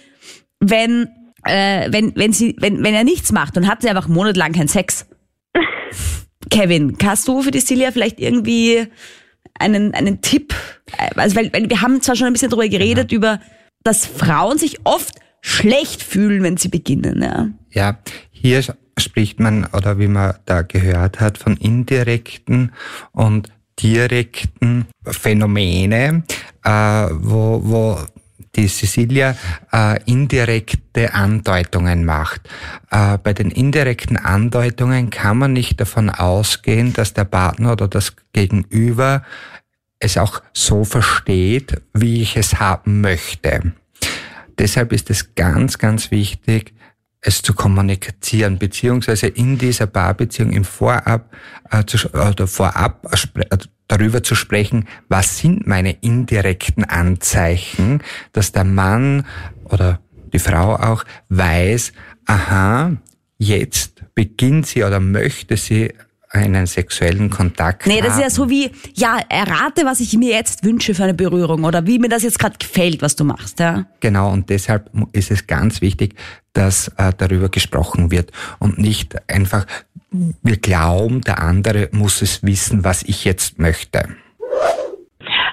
wenn, 0.59 1.07
äh, 1.43 1.91
wenn, 1.91 2.15
wenn, 2.15 2.33
sie, 2.33 2.55
wenn, 2.59 2.83
wenn 2.83 2.95
er 2.95 3.03
nichts 3.03 3.31
macht 3.31 3.57
und 3.57 3.67
hat 3.67 3.83
sie 3.83 3.89
einfach 3.89 4.07
monatelang 4.07 4.53
keinen 4.53 4.67
Sex. 4.67 5.05
Kevin, 6.49 6.97
hast 7.03 7.27
du 7.27 7.43
für 7.43 7.51
die 7.51 7.59
Silja 7.59 7.91
vielleicht 7.91 8.19
irgendwie 8.19 8.87
einen, 9.59 9.93
einen 9.93 10.21
Tipp? 10.21 10.55
Also, 11.15 11.35
weil, 11.35 11.53
weil 11.53 11.69
wir 11.69 11.81
haben 11.81 12.01
zwar 12.01 12.15
schon 12.15 12.25
ein 12.25 12.33
bisschen 12.33 12.49
darüber 12.49 12.67
geredet, 12.67 13.11
ja. 13.11 13.17
über, 13.17 13.39
dass 13.83 14.07
Frauen 14.07 14.57
sich 14.57 14.79
oft 14.83 15.13
schlecht 15.41 16.01
fühlen, 16.01 16.41
wenn 16.41 16.57
sie 16.57 16.69
beginnen. 16.69 17.21
Ja, 17.21 17.49
ja 17.69 17.99
hier 18.31 18.63
spricht 18.97 19.39
man, 19.39 19.65
oder 19.73 19.99
wie 19.99 20.07
man 20.07 20.35
da 20.45 20.61
gehört 20.61 21.19
hat, 21.19 21.37
von 21.37 21.57
indirekten 21.57 22.71
und 23.11 23.49
direkten 23.81 24.87
Phänomene, 25.03 26.23
äh, 26.63 26.69
wo, 27.11 27.61
wo 27.63 27.99
die 28.55 28.67
Cecilia 28.67 29.35
äh, 29.71 30.01
indirekte 30.05 31.13
Andeutungen 31.13 32.05
macht. 32.05 32.49
Äh, 32.89 33.17
bei 33.17 33.33
den 33.33 33.51
indirekten 33.51 34.17
Andeutungen 34.17 35.09
kann 35.09 35.37
man 35.37 35.53
nicht 35.53 35.79
davon 35.79 36.09
ausgehen, 36.09 36.93
dass 36.93 37.13
der 37.13 37.25
Partner 37.25 37.73
oder 37.73 37.87
das 37.87 38.15
Gegenüber 38.33 39.23
es 39.99 40.17
auch 40.17 40.41
so 40.53 40.83
versteht, 40.83 41.81
wie 41.93 42.21
ich 42.21 42.37
es 42.37 42.59
haben 42.59 43.01
möchte. 43.01 43.73
Deshalb 44.57 44.93
ist 44.93 45.09
es 45.09 45.35
ganz, 45.35 45.77
ganz 45.77 46.11
wichtig, 46.11 46.73
es 47.25 47.41
zu 47.41 47.53
kommunizieren, 47.53 48.59
beziehungsweise 48.59 49.27
in 49.27 49.57
dieser 49.57 49.87
Paarbeziehung 49.87 50.51
im 50.51 50.63
Vorab, 50.63 51.31
äh, 51.71 51.83
zu, 51.85 52.09
oder 52.13 52.47
vorab 52.47 53.07
äh, 53.11 53.57
darüber 53.87 54.23
zu 54.23 54.35
sprechen, 54.35 54.87
was 55.09 55.39
sind 55.39 55.65
meine 55.65 55.91
indirekten 55.91 56.83
Anzeichen, 56.83 58.01
dass 58.31 58.51
der 58.51 58.63
Mann 58.63 59.25
oder 59.65 59.99
die 60.33 60.39
Frau 60.39 60.75
auch 60.75 61.03
weiß, 61.29 61.93
aha, 62.25 62.95
jetzt 63.37 64.03
beginnt 64.13 64.67
sie 64.67 64.83
oder 64.83 64.99
möchte 64.99 65.57
sie 65.57 65.93
einen 66.35 66.67
sexuellen 66.67 67.29
Kontakt 67.29 67.87
Nee, 67.87 68.01
das 68.01 68.11
haben. 68.13 68.19
ist 68.19 68.23
ja 68.23 68.29
so 68.29 68.49
wie, 68.49 68.71
ja, 68.93 69.19
errate, 69.29 69.85
was 69.85 69.99
ich 69.99 70.13
mir 70.17 70.31
jetzt 70.31 70.63
wünsche 70.63 70.93
für 70.93 71.03
eine 71.03 71.13
Berührung 71.13 71.63
oder 71.63 71.85
wie 71.87 71.97
mir 71.99 72.09
das 72.09 72.23
jetzt 72.23 72.39
gerade 72.39 72.57
gefällt, 72.57 73.01
was 73.01 73.15
du 73.15 73.23
machst. 73.23 73.59
Ja? 73.59 73.85
Genau, 74.01 74.31
und 74.31 74.49
deshalb 74.49 74.89
ist 75.13 75.31
es 75.31 75.47
ganz 75.47 75.81
wichtig, 75.81 76.15
dass 76.53 76.89
äh, 76.97 77.11
darüber 77.17 77.49
gesprochen 77.49 78.11
wird 78.11 78.31
und 78.59 78.77
nicht 78.77 79.15
einfach, 79.29 79.65
wir 80.11 80.57
glauben, 80.57 81.21
der 81.21 81.41
andere 81.41 81.89
muss 81.91 82.21
es 82.21 82.43
wissen, 82.43 82.83
was 82.83 83.03
ich 83.03 83.25
jetzt 83.25 83.59
möchte. 83.59 84.09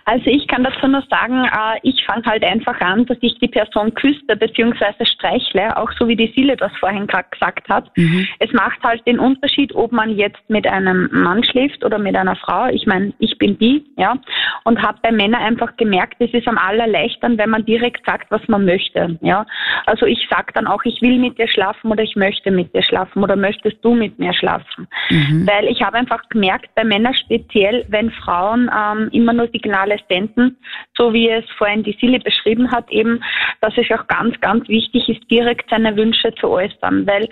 Also 0.05 0.27
ich 0.27 0.47
kann 0.49 0.65
dazu 0.65 0.87
nur 0.89 1.03
sagen, 1.11 1.45
äh, 1.45 1.79
ich 1.83 2.05
fange 2.05 2.25
halt 2.25 2.45
einfach 2.45 2.81
an, 2.81 3.07
dass 3.07 3.19
ich 3.21 3.39
die 3.39 3.49
Person 3.49 3.95
küsse 3.95 4.37
bzw. 4.37 5.05
streichle, 5.05 5.77
auch 5.77 5.91
so 5.99 6.09
wie 6.09 6.17
die 6.17 6.33
Sile 6.35 6.57
das 6.57 6.73
vorhin 6.79 7.07
gerade 7.07 7.29
gesagt 7.31 7.69
hat. 7.69 7.97
Mhm. 7.97 8.27
Es 8.39 8.53
macht 8.53 8.83
halt 8.83 9.07
den 9.07 9.19
Unterschied, 9.19 9.75
ob 9.75 9.93
man 9.93 10.17
jetzt 10.17 10.43
mit 10.49 10.67
einem 10.67 11.09
Mann 11.13 11.45
schläft 11.45 11.85
oder 11.85 11.99
mit 11.99 12.17
einer 12.17 12.37
Frau. 12.37 12.67
Ich 12.67 12.87
meine, 12.87 13.13
ich 13.19 13.39
bin 13.39 13.59
die, 13.59 13.85
ja, 13.97 14.17
und 14.65 14.83
habe 14.83 14.99
bei 15.03 15.13
Männern 15.13 15.43
einfach 15.43 15.77
gemerkt, 15.77 16.17
es 16.19 16.33
ist 16.33 16.49
am 16.49 16.59
allerleichtern, 16.59 17.39
wenn 17.39 17.51
man 17.51 17.65
direkt 17.65 18.05
sagt, 18.05 18.31
was 18.31 18.47
man 18.49 18.65
möchte, 18.65 19.19
ja. 19.23 19.47
Also 19.87 20.07
ich 20.07 20.27
sage 20.29 20.53
dann 20.55 20.67
auch, 20.67 20.83
ich 20.85 21.01
will 21.01 21.19
mit 21.19 21.39
dir 21.39 21.49
schlafen 21.49 21.91
oder 21.91 22.03
ich 22.03 22.17
möchte 22.17 22.51
mit 22.51 22.75
dir 22.75 22.83
schlafen 22.83 23.23
oder 23.23 23.37
möchtest 23.37 23.85
du 23.85 23.95
mit 23.95 24.19
mir 24.19 24.33
schlafen, 24.33 24.89
mhm. 25.11 25.47
weil 25.47 25.67
ich 25.67 25.83
habe 25.83 25.97
einfach 25.97 26.29
gemerkt, 26.29 26.71
bei 26.75 26.85
Männern 26.85 27.15
speziell, 27.15 27.85
wenn 27.89 28.11
Frauen 28.11 28.71
ähm, 28.75 29.09
immer 29.13 29.33
nur 29.33 29.49
Signale 29.49 29.92
Adoleszenten, 29.93 30.57
so 30.97 31.13
wie 31.13 31.29
es 31.29 31.45
vorhin 31.57 31.83
die 31.83 31.97
Silly 32.01 32.19
beschrieben 32.19 32.71
hat, 32.71 32.91
eben, 32.91 33.23
dass 33.61 33.77
es 33.77 33.91
auch 33.91 34.07
ganz, 34.07 34.39
ganz 34.41 34.69
wichtig 34.69 35.09
ist, 35.09 35.31
direkt 35.31 35.71
seine 35.71 35.97
Wünsche 35.97 36.35
zu 36.35 36.49
äußern, 36.49 37.07
weil 37.07 37.29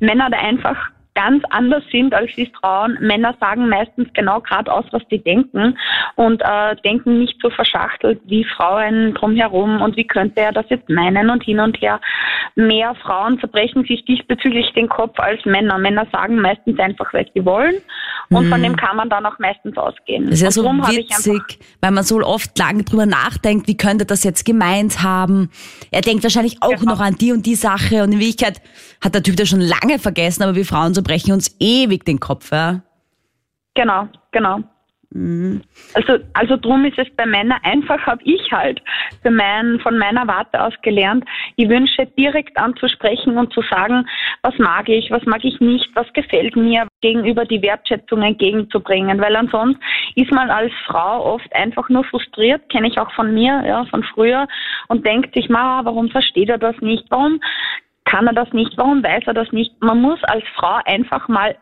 Männer 0.00 0.30
da 0.30 0.38
einfach 0.38 0.90
ganz 1.14 1.44
anders 1.50 1.82
sind 1.90 2.12
als 2.14 2.30
die 2.36 2.50
Frauen. 2.60 2.98
Männer 3.00 3.34
sagen 3.40 3.68
meistens 3.68 4.08
genau 4.14 4.40
gerade 4.40 4.72
aus, 4.72 4.84
was 4.90 5.02
sie 5.10 5.18
denken 5.18 5.78
und 6.16 6.42
äh, 6.42 6.76
denken 6.84 7.20
nicht 7.20 7.38
so 7.40 7.50
verschachtelt 7.50 8.20
wie 8.24 8.44
Frauen 8.44 9.14
drumherum 9.14 9.80
und 9.80 9.96
wie 9.96 10.06
könnte 10.06 10.40
er 10.40 10.52
das 10.52 10.66
jetzt 10.70 10.88
meinen 10.88 11.30
und 11.30 11.42
hin 11.44 11.60
und 11.60 11.80
her. 11.80 12.00
Mehr 12.56 12.94
Frauen 12.96 13.38
zerbrechen 13.38 13.84
sich 13.84 14.04
diesbezüglich 14.04 14.72
den 14.72 14.88
Kopf 14.88 15.18
als 15.18 15.44
Männer. 15.44 15.78
Männer 15.78 16.06
sagen 16.12 16.40
meistens 16.40 16.78
einfach, 16.78 17.12
was 17.12 17.26
sie 17.34 17.44
wollen 17.44 17.76
und 18.30 18.46
mhm. 18.46 18.50
von 18.50 18.62
dem 18.62 18.76
kann 18.76 18.96
man 18.96 19.08
dann 19.08 19.24
auch 19.26 19.38
meistens 19.38 19.76
ausgehen. 19.76 20.24
Das 20.24 20.34
ist 20.34 20.42
ja 20.42 20.50
so 20.50 20.64
witzig, 20.64 21.42
weil 21.80 21.90
man 21.92 22.04
so 22.04 22.20
oft 22.20 22.58
lange 22.58 22.82
drüber 22.82 23.06
nachdenkt, 23.06 23.68
wie 23.68 23.76
könnte 23.76 24.04
das 24.04 24.24
jetzt 24.24 24.44
gemeint 24.44 25.02
haben. 25.02 25.50
Er 25.90 26.00
denkt 26.00 26.24
wahrscheinlich 26.24 26.56
auch 26.60 26.70
genau. 26.70 26.92
noch 26.92 27.00
an 27.00 27.16
die 27.16 27.32
und 27.32 27.46
die 27.46 27.54
Sache 27.54 28.02
und 28.02 28.12
in 28.12 28.18
Wirklichkeit 28.18 28.60
hat 29.00 29.14
der 29.14 29.22
Typ 29.22 29.36
das 29.36 29.48
schon 29.48 29.60
lange 29.60 29.98
vergessen, 29.98 30.42
aber 30.42 30.54
wir 30.54 30.64
Frauen 30.64 30.94
so 30.94 31.03
brechen 31.04 31.32
uns 31.32 31.56
ewig 31.60 32.04
den 32.04 32.18
Kopf, 32.18 32.50
ja? 32.50 32.82
Genau, 33.74 34.08
genau. 34.32 34.60
Mhm. 35.14 35.62
Also, 35.94 36.18
also 36.32 36.56
drum 36.56 36.84
ist 36.84 36.98
es 36.98 37.06
bei 37.16 37.24
Männern 37.24 37.60
einfach, 37.62 38.04
habe 38.04 38.20
ich 38.24 38.50
halt 38.50 38.82
mein, 39.22 39.78
von 39.80 39.96
meiner 39.96 40.26
Warte 40.26 40.60
aus 40.60 40.74
gelernt, 40.82 41.24
die 41.56 41.68
Wünsche 41.68 42.06
direkt 42.18 42.58
anzusprechen 42.58 43.38
und 43.38 43.52
zu 43.52 43.62
sagen, 43.62 44.06
was 44.42 44.58
mag 44.58 44.88
ich, 44.88 45.12
was 45.12 45.24
mag 45.24 45.44
ich 45.44 45.60
nicht, 45.60 45.88
was 45.94 46.12
gefällt 46.14 46.56
mir, 46.56 46.88
gegenüber 47.00 47.44
die 47.44 47.62
Wertschätzung 47.62 48.22
entgegenzubringen. 48.22 49.20
Weil 49.20 49.36
ansonsten 49.36 49.80
ist 50.16 50.32
man 50.32 50.50
als 50.50 50.72
Frau 50.84 51.34
oft 51.34 51.54
einfach 51.54 51.88
nur 51.88 52.02
frustriert, 52.04 52.68
kenne 52.68 52.88
ich 52.88 52.98
auch 52.98 53.12
von 53.12 53.32
mir, 53.32 53.62
ja, 53.64 53.84
von 53.84 54.02
früher, 54.02 54.48
und 54.88 55.06
denkt 55.06 55.34
sich, 55.34 55.48
ma, 55.48 55.80
warum 55.84 56.10
versteht 56.10 56.48
er 56.48 56.58
das 56.58 56.76
nicht? 56.80 57.04
Warum 57.10 57.40
kann 58.14 58.26
er 58.28 58.32
das 58.32 58.52
nicht? 58.52 58.72
Warum 58.76 59.02
weiß 59.02 59.24
er 59.26 59.34
das 59.34 59.50
nicht? 59.50 59.72
Man 59.80 60.00
muss 60.00 60.22
als 60.24 60.44
Frau 60.54 60.78
einfach 60.84 61.26
mal 61.26 61.56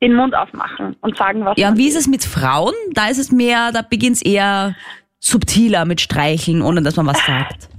den 0.00 0.14
Mund 0.14 0.34
aufmachen 0.34 0.96
und 1.02 1.18
sagen, 1.18 1.44
was. 1.44 1.58
Ja, 1.58 1.68
und 1.68 1.76
wie 1.76 1.88
ist 1.88 1.96
es 1.96 2.06
mit 2.06 2.24
Frauen? 2.24 2.72
Da 2.94 3.08
ist 3.08 3.18
es 3.18 3.30
mehr, 3.30 3.72
da 3.72 3.82
beginnt 3.82 4.16
es 4.16 4.22
eher 4.22 4.74
subtiler 5.18 5.84
mit 5.84 6.00
Streicheln, 6.00 6.62
ohne 6.62 6.80
dass 6.82 6.96
man 6.96 7.06
was 7.06 7.18
sagt. 7.26 7.68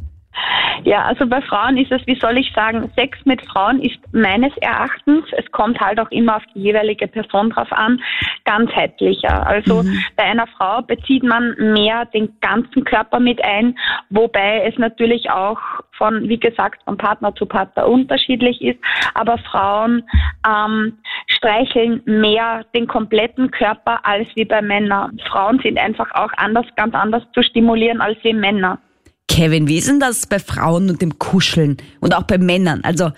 Ja, 0.84 1.04
also 1.06 1.28
bei 1.28 1.42
Frauen 1.42 1.78
ist 1.78 1.92
es, 1.92 2.06
wie 2.08 2.20
soll 2.20 2.38
ich 2.38 2.52
sagen, 2.54 2.92
Sex 2.96 3.18
mit 3.26 3.42
Frauen 3.46 3.82
ist 3.82 4.00
meines 4.12 4.56
Erachtens, 4.58 5.26
es 5.38 5.50
kommt 5.52 5.80
halt 5.80 6.00
auch 6.00 6.10
immer 6.12 6.38
auf 6.38 6.44
die 6.54 6.62
jeweilige 6.62 7.08
Person 7.08 7.50
drauf 7.50 7.72
an, 7.72 8.02
ganzheitlicher. 8.46 9.46
Also 9.46 9.84
mhm. 9.84 10.04
bei 10.16 10.24
einer 10.24 10.48
Frau 10.48 10.82
bezieht 10.82 11.24
man 11.24 11.56
mehr 11.58 12.06
den 12.06 12.34
ganzen 12.42 12.84
Körper 12.84 13.20
mit 13.20 13.44
ein, 13.44 13.78
wobei 14.10 14.64
es 14.66 14.78
natürlich 14.78 15.30
auch 15.30 15.60
von, 15.98 16.30
wie 16.30 16.40
gesagt, 16.40 16.82
von 16.84 16.98
Partner 16.98 17.36
zu 17.36 17.46
Partner 17.46 17.88
unterschiedlich 17.88 18.62
ist. 18.62 18.80
Aber 19.14 19.38
Frauen 19.38 20.04
ähm, 20.48 20.98
streicheln 21.28 22.02
mehr 22.06 22.66
den 22.74 22.88
kompletten 22.88 23.52
Körper 23.52 24.00
als 24.06 24.28
wie 24.36 24.46
bei 24.46 24.62
Männern. 24.62 25.20
Frauen 25.30 25.60
sind 25.60 25.78
einfach 25.78 26.10
auch 26.14 26.32
anders, 26.38 26.66
ganz 26.76 26.96
anders 26.96 27.24
zu 27.34 27.44
stimulieren 27.44 28.02
als 28.02 28.18
wie 28.24 28.34
Männer. 28.34 28.80
Kevin, 29.30 29.68
wie 29.68 29.78
ist 29.78 29.88
denn 29.88 30.00
das 30.02 30.28
bei 30.28 30.40
Frauen 30.40 30.90
und 30.90 31.02
dem 31.02 31.18
Kuscheln 31.20 31.78
und 32.02 32.14
auch 32.14 32.24
bei 32.24 32.38
Männern? 32.38 32.84
Also, 32.84 33.12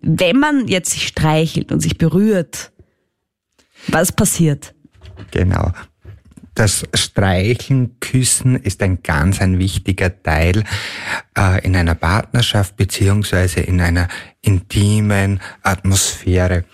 wenn 0.00 0.38
man 0.38 0.68
jetzt 0.68 0.90
sich 0.90 1.08
streichelt 1.08 1.72
und 1.72 1.80
sich 1.80 1.98
berührt, 1.98 2.70
was 3.88 4.12
passiert? 4.12 4.74
Genau. 5.30 5.72
Das 6.54 6.84
Streicheln, 6.94 7.98
Küssen 7.98 8.54
ist 8.54 8.80
ein 8.82 9.02
ganz 9.02 9.40
ein 9.40 9.58
wichtiger 9.58 10.22
Teil 10.22 10.62
äh, 11.36 11.64
in 11.64 11.74
einer 11.74 11.96
Partnerschaft 11.96 12.76
beziehungsweise 12.76 13.60
in 13.60 13.80
einer 13.80 14.06
intimen 14.42 15.40
Atmosphäre. 15.62 16.64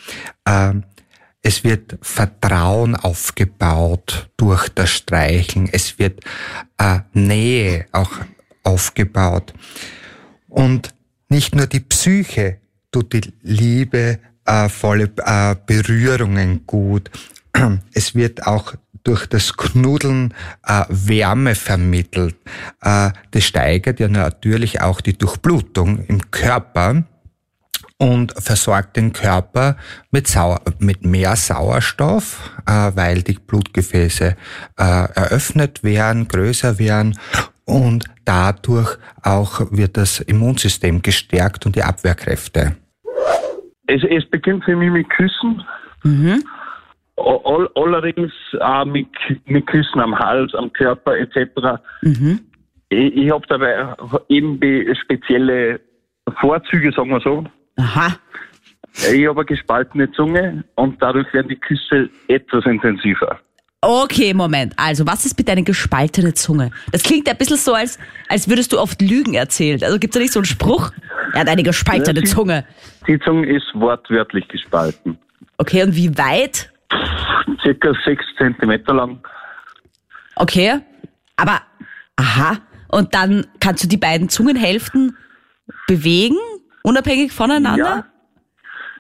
Äh, 0.45 0.75
es 1.43 1.65
wird 1.65 1.97
Vertrauen 2.03 2.95
aufgebaut 2.97 4.29
durch 4.37 4.69
das 4.69 4.91
Streicheln. 4.91 5.71
Es 5.73 5.99
wird 5.99 6.21
äh, 6.77 6.99
Nähe 7.15 7.87
auch 7.93 8.11
aufgebaut. 8.63 9.53
Und 10.49 10.95
nicht 11.29 11.55
nur 11.55 11.67
die 11.67 11.81
Psyche 11.81 12.59
tut 12.91 13.13
die 13.13 13.33
Liebe 13.43 14.19
äh, 14.45 14.69
volle 14.69 15.11
äh, 15.25 15.55
Berührungen 15.67 16.67
gut. 16.67 17.11
Es 17.95 18.15
wird 18.15 18.47
auch 18.47 18.75
durch 19.05 19.27
das 19.27 19.57
Knuddeln 19.57 20.35
äh, 20.67 20.85
Wärme 20.89 21.55
vermittelt. 21.55 22.37
Äh, 22.83 23.11
das 23.31 23.45
steigert 23.45 24.01
ja 24.01 24.09
natürlich 24.09 24.81
auch 24.81 25.01
die 25.01 25.17
Durchblutung 25.17 26.05
im 26.07 26.31
Körper 26.31 27.05
und 27.97 28.33
versorgt 28.39 28.97
den 28.97 29.13
Körper 29.13 29.77
mit, 30.11 30.27
Sauer, 30.27 30.63
mit 30.79 31.05
mehr 31.05 31.37
Sauerstoff, 31.37 32.39
äh, 32.67 32.93
weil 32.95 33.23
die 33.23 33.35
Blutgefäße 33.35 34.37
äh, 34.79 34.83
eröffnet 34.83 35.85
werden, 35.85 36.27
größer 36.27 36.79
werden 36.79 37.19
und 37.71 38.05
dadurch 38.25 38.99
auch 39.23 39.61
wird 39.71 39.97
das 39.97 40.21
Immunsystem 40.21 41.03
gestärkt 41.03 41.67
und 41.67 41.77
die 41.77 41.83
Abwehrkräfte. 41.83 42.77
Es, 43.87 44.03
es 44.09 44.29
beginnt 44.31 44.65
für 44.65 44.77
mich 44.77 44.91
mit 44.91 45.09
Küssen. 45.11 45.63
Mhm. 46.05 46.43
All, 47.17 47.69
allerdings 47.75 48.33
auch 48.61 48.85
mit, 48.85 49.09
mit 49.47 49.67
Küssen 49.67 50.01
am 50.01 50.19
Hals, 50.19 50.55
am 50.55 50.73
Körper 50.73 51.17
etc. 51.17 51.81
Mhm. 52.03 52.41
Ich, 52.89 53.17
ich 53.17 53.31
habe 53.31 53.47
dabei 53.49 53.95
eben 54.29 54.59
spezielle 54.97 55.81
Vorzüge, 56.41 56.93
sagen 56.93 57.11
wir 57.11 57.21
so. 57.21 57.45
Aha. 57.77 58.17
Ich 59.13 59.27
habe 59.27 59.41
eine 59.41 59.47
gespaltene 59.47 60.11
Zunge 60.13 60.65
und 60.75 61.01
dadurch 61.01 61.33
werden 61.33 61.49
die 61.49 61.57
Küsse 61.57 62.11
etwas 62.29 62.65
intensiver. 62.67 63.39
Okay, 63.83 64.35
Moment. 64.35 64.75
Also, 64.77 65.07
was 65.07 65.25
ist 65.25 65.35
bitte 65.35 65.53
eine 65.53 65.63
gespaltene 65.63 66.35
Zunge? 66.35 66.71
Das 66.93 67.03
klingt 67.03 67.29
ein 67.31 67.37
bisschen 67.37 67.57
so, 67.57 67.73
als, 67.73 67.99
als 68.29 68.49
würdest 68.49 68.73
du 68.73 68.79
oft 68.79 69.01
Lügen 69.01 69.33
erzählt. 69.35 69.83
Also 69.83 69.99
gibt 69.99 70.15
es 70.15 70.19
da 70.19 70.23
nicht 70.23 70.33
so 70.33 70.41
einen 70.41 70.45
Spruch? 70.45 70.93
Er 71.33 71.41
hat 71.41 71.49
eine 71.49 71.63
gespaltene 71.63 72.23
Zunge. 72.25 72.67
Die 73.07 73.19
Zunge 73.21 73.47
ist 73.47 73.67
wortwörtlich 73.75 74.47
gespalten. 74.49 75.19
Okay, 75.57 75.83
und 75.83 75.97
wie 75.97 76.17
weit? 76.19 76.71
Circa 77.63 77.95
sechs 78.05 78.25
Zentimeter 78.37 78.93
lang. 78.93 79.21
Okay, 80.37 80.81
aber, 81.37 81.61
aha. 82.17 82.59
Und 82.89 83.15
dann 83.15 83.47
kannst 83.61 83.85
du 83.85 83.89
die 83.89 83.97
beiden 83.97 84.29
Zungenhälften 84.29 85.17
bewegen, 85.87 86.37
unabhängig 86.83 87.33
voneinander? 87.33 88.05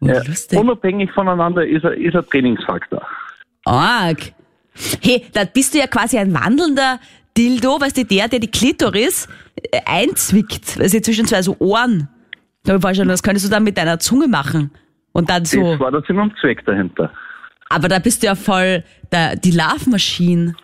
Ja. 0.01 0.23
ja 0.23 0.59
unabhängig 0.59 1.11
voneinander 1.13 1.67
ist 1.67 1.85
ein, 1.85 2.01
ist 2.01 2.15
ein 2.15 2.25
Trainingsfaktor. 2.27 3.07
Arg. 3.65 4.33
Hey, 5.03 5.27
da 5.33 5.45
bist 5.45 5.75
du 5.75 5.79
ja 5.79 5.87
quasi 5.87 6.19
ein 6.19 6.33
wandelnder 6.35 7.01
Dildo, 7.37 7.81
weißt 7.81 7.99
du, 7.99 8.05
der, 8.05 8.29
der 8.29 8.41
die 8.41 8.51
Klitoris 8.51 9.29
äh, 9.57 9.81
einzwickt, 9.87 10.79
weißt 10.79 10.95
du, 10.95 11.03
zwischen 11.03 11.27
zwei 11.27 11.43
so 11.43 11.57
Ohren. 11.59 12.09
Ich 12.63 12.69
habe 12.69 12.79
mir 12.79 12.83
vorstellen, 12.83 13.09
das 13.09 13.23
könntest 13.23 13.47
du 13.47 13.51
dann 13.51 13.65
mit 13.65 13.79
deiner 13.79 13.99
Zunge 13.99 14.29
machen. 14.29 14.71
Und 15.13 15.31
dann 15.31 15.45
so. 15.45 15.73
Das 15.73 15.81
war 15.81 15.91
der 15.91 16.03
Sinn 16.07 16.19
und 16.19 16.37
Zweck 16.41 16.65
dahinter. 16.67 17.11
Aber 17.69 17.89
da 17.89 17.99
bist 17.99 18.23
du 18.23 18.27
ja 18.27 18.35
voll 18.35 18.85
der, 19.13 19.37
die 19.37 19.53
Love-Maschine. 19.53 20.55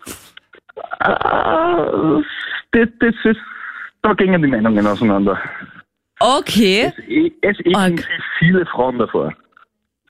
Ah, 0.99 2.21
das, 2.71 2.87
das 2.99 3.15
ist, 3.23 3.39
da 4.01 4.13
gingen 4.13 4.41
die 4.41 4.47
Meinungen 4.47 4.85
auseinander. 4.85 5.39
Okay. 6.19 6.91
Es, 7.41 7.57
es 7.59 7.65
okay. 7.65 8.03
viele 8.39 8.65
Frauen 8.65 8.97
davor. 8.99 9.33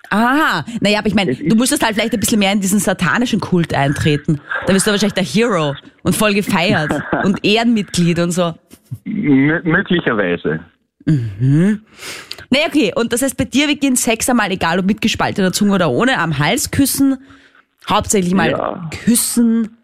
Aha, 0.10 0.65
naja, 0.80 1.00
aber 1.00 1.08
ich 1.08 1.15
meine, 1.15 1.36
du 1.36 1.56
musstest 1.56 1.84
halt 1.84 1.96
vielleicht 1.96 2.13
ein 2.13 2.20
bisschen 2.20 2.39
mehr 2.39 2.52
in 2.52 2.62
diesen 2.62 2.80
satanischen 2.80 3.39
Kult 3.39 3.74
eintreten. 3.74 4.39
Da 4.65 4.74
bist 4.74 4.88
du 4.88 4.91
wahrscheinlich 4.91 5.13
der 5.13 5.24
Hero 5.24 5.76
und 6.04 6.15
voll 6.15 6.34
gefeiert 6.34 6.91
und 7.24 7.43
Ehrenmitglied 7.43 8.20
und 8.20 8.32
so. 8.32 8.54
M 9.06 9.62
möglicherweise. 9.63 10.62
Mhm. 11.06 11.82
Naja, 12.50 12.65
okay, 12.67 12.93
und 12.96 13.12
das 13.12 13.22
heißt, 13.22 13.38
bei 13.38 13.46
dir 13.46 13.67
beginnt 13.67 14.00
Sex 14.00 14.30
einmal, 14.30 14.52
egal 14.52 14.80
ob 14.80 14.86
mit 14.86 15.02
gespaltener 15.02 15.52
Zunge 15.52 15.76
oder 15.76 15.89
ohne, 15.89 16.20
am 16.20 16.38
Hals 16.39 16.72
küssen, 16.72 17.17
hauptsächlich 17.89 18.34
mal 18.34 18.52
ja. 18.52 18.89
küssen, 19.04 19.78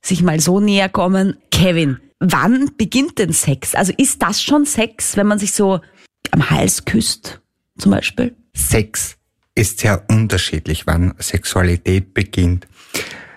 sich 0.00 0.22
mal 0.22 0.38
so 0.40 0.60
näher 0.60 0.88
kommen. 0.88 1.36
Kevin, 1.50 1.98
wann 2.20 2.70
beginnt 2.76 3.18
denn 3.18 3.32
Sex? 3.32 3.74
Also 3.74 3.92
ist 3.96 4.22
das 4.22 4.42
schon 4.42 4.64
Sex, 4.64 5.16
wenn 5.16 5.26
man 5.26 5.38
sich 5.38 5.52
so 5.52 5.80
am 6.30 6.50
Hals 6.50 6.84
küsst, 6.84 7.40
zum 7.78 7.90
Beispiel? 7.92 8.34
Sex 8.54 9.16
ist 9.54 9.80
sehr 9.80 10.04
unterschiedlich, 10.08 10.86
wann 10.86 11.14
Sexualität 11.18 12.14
beginnt. 12.14 12.66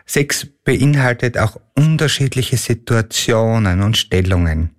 Sex 0.05 0.47
beinhaltet 0.63 1.37
auch 1.37 1.59
unterschiedliche 1.75 2.57
Situationen 2.57 3.81
und 3.81 3.97
Stellungen. 3.97 4.71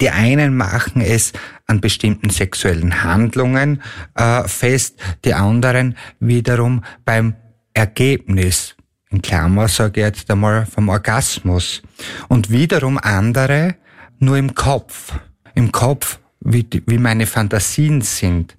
Die 0.00 0.10
einen 0.10 0.56
machen 0.56 1.02
es 1.02 1.32
an 1.66 1.80
bestimmten 1.80 2.30
sexuellen 2.30 3.02
Handlungen 3.02 3.82
äh, 4.14 4.46
fest, 4.48 5.00
die 5.24 5.34
anderen 5.34 5.96
wiederum 6.18 6.84
beim 7.04 7.34
Ergebnis, 7.74 8.76
in 9.10 9.22
Klammer 9.22 9.68
sage 9.68 10.00
ich 10.00 10.06
jetzt 10.06 10.30
einmal 10.30 10.66
vom 10.66 10.88
Orgasmus, 10.88 11.82
und 12.28 12.50
wiederum 12.50 12.98
andere 12.98 13.76
nur 14.18 14.36
im 14.36 14.54
Kopf. 14.54 15.12
Im 15.54 15.70
Kopf 15.70 16.18
wie, 16.44 16.66
wie 16.86 16.98
meine 16.98 17.26
Fantasien 17.26 18.02
sind, 18.02 18.56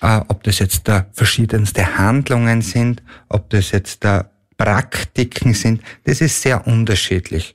äh, 0.00 0.20
ob 0.28 0.44
das 0.44 0.58
jetzt 0.58 0.88
da 0.88 1.04
verschiedenste 1.12 1.98
Handlungen 1.98 2.62
sind, 2.62 3.02
ob 3.28 3.50
das 3.50 3.72
jetzt 3.72 4.02
da 4.04 4.30
Praktiken 4.56 5.52
sind, 5.54 5.82
das 6.04 6.20
ist 6.20 6.42
sehr 6.42 6.66
unterschiedlich. 6.66 7.54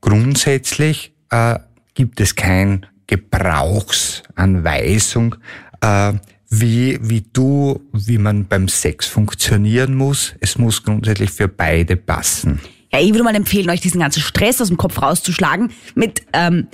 Grundsätzlich 0.00 1.12
äh, 1.30 1.58
gibt 1.94 2.20
es 2.20 2.34
kein 2.34 2.86
Gebrauchsanweisung, 3.06 5.36
äh, 5.80 6.14
wie, 6.50 6.98
wie 7.00 7.24
du, 7.32 7.80
wie 7.92 8.18
man 8.18 8.46
beim 8.46 8.68
Sex 8.68 9.06
funktionieren 9.06 9.94
muss. 9.94 10.34
Es 10.40 10.58
muss 10.58 10.82
grundsätzlich 10.82 11.30
für 11.30 11.48
beide 11.48 11.96
passen. 11.96 12.60
Ja, 12.92 13.00
ich 13.00 13.08
würde 13.10 13.24
mal 13.24 13.34
empfehlen, 13.34 13.70
euch 13.70 13.80
diesen 13.80 14.00
ganzen 14.00 14.20
Stress 14.20 14.60
aus 14.60 14.68
dem 14.68 14.76
Kopf 14.76 15.00
rauszuschlagen 15.02 15.72
mit 15.94 16.20
ähm, 16.32 16.68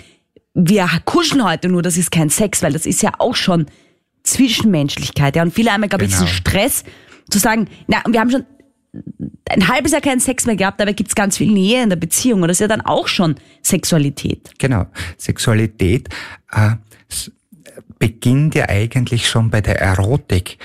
wir 0.55 0.89
kuscheln 1.05 1.45
heute 1.45 1.69
nur, 1.69 1.83
das 1.83 1.97
ist 1.97 2.11
kein 2.11 2.31
Sex, 2.31 2.63
weil 2.63 2.73
das 2.73 2.87
ist 2.87 3.03
ja 3.03 3.13
auch 3.19 3.35
schon 3.35 3.67
Zwischenmenschlichkeit. 4.23 5.37
Ja. 5.37 5.43
Und 5.43 5.53
viele 5.53 5.73
haben 5.73 5.83
ja, 5.83 5.89
glaube 5.89 6.05
ich, 6.05 6.11
diesen 6.11 6.27
genau. 6.27 6.37
Stress 6.37 6.85
zu 7.31 7.39
sagen, 7.39 7.69
na, 7.87 8.03
wir 8.07 8.21
haben 8.21 8.31
schon 8.31 8.45
ein 9.49 9.69
halbes 9.69 9.93
Jahr 9.93 10.01
keinen 10.01 10.21
Sex 10.21 10.47
mehr 10.47 10.57
gehabt, 10.57 10.81
dabei 10.81 10.93
gibt's 10.93 11.15
ganz 11.15 11.37
viel 11.37 11.51
Nähe 11.51 11.83
in 11.83 11.91
der 11.91 11.97
Beziehung. 11.97 12.43
Und 12.43 12.49
das 12.49 12.57
ist 12.57 12.63
ja 12.63 12.69
dann 12.69 12.81
auch 12.81 13.09
schon 13.09 13.37
Sexualität. 13.63 14.51
Genau. 14.59 14.87
Sexualität 15.17 16.09
äh, 16.51 16.73
beginnt 17.99 18.55
ja 18.55 18.69
eigentlich 18.69 19.29
schon 19.29 19.51
bei 19.51 19.61
der 19.61 19.81
Erotik. 19.81 20.59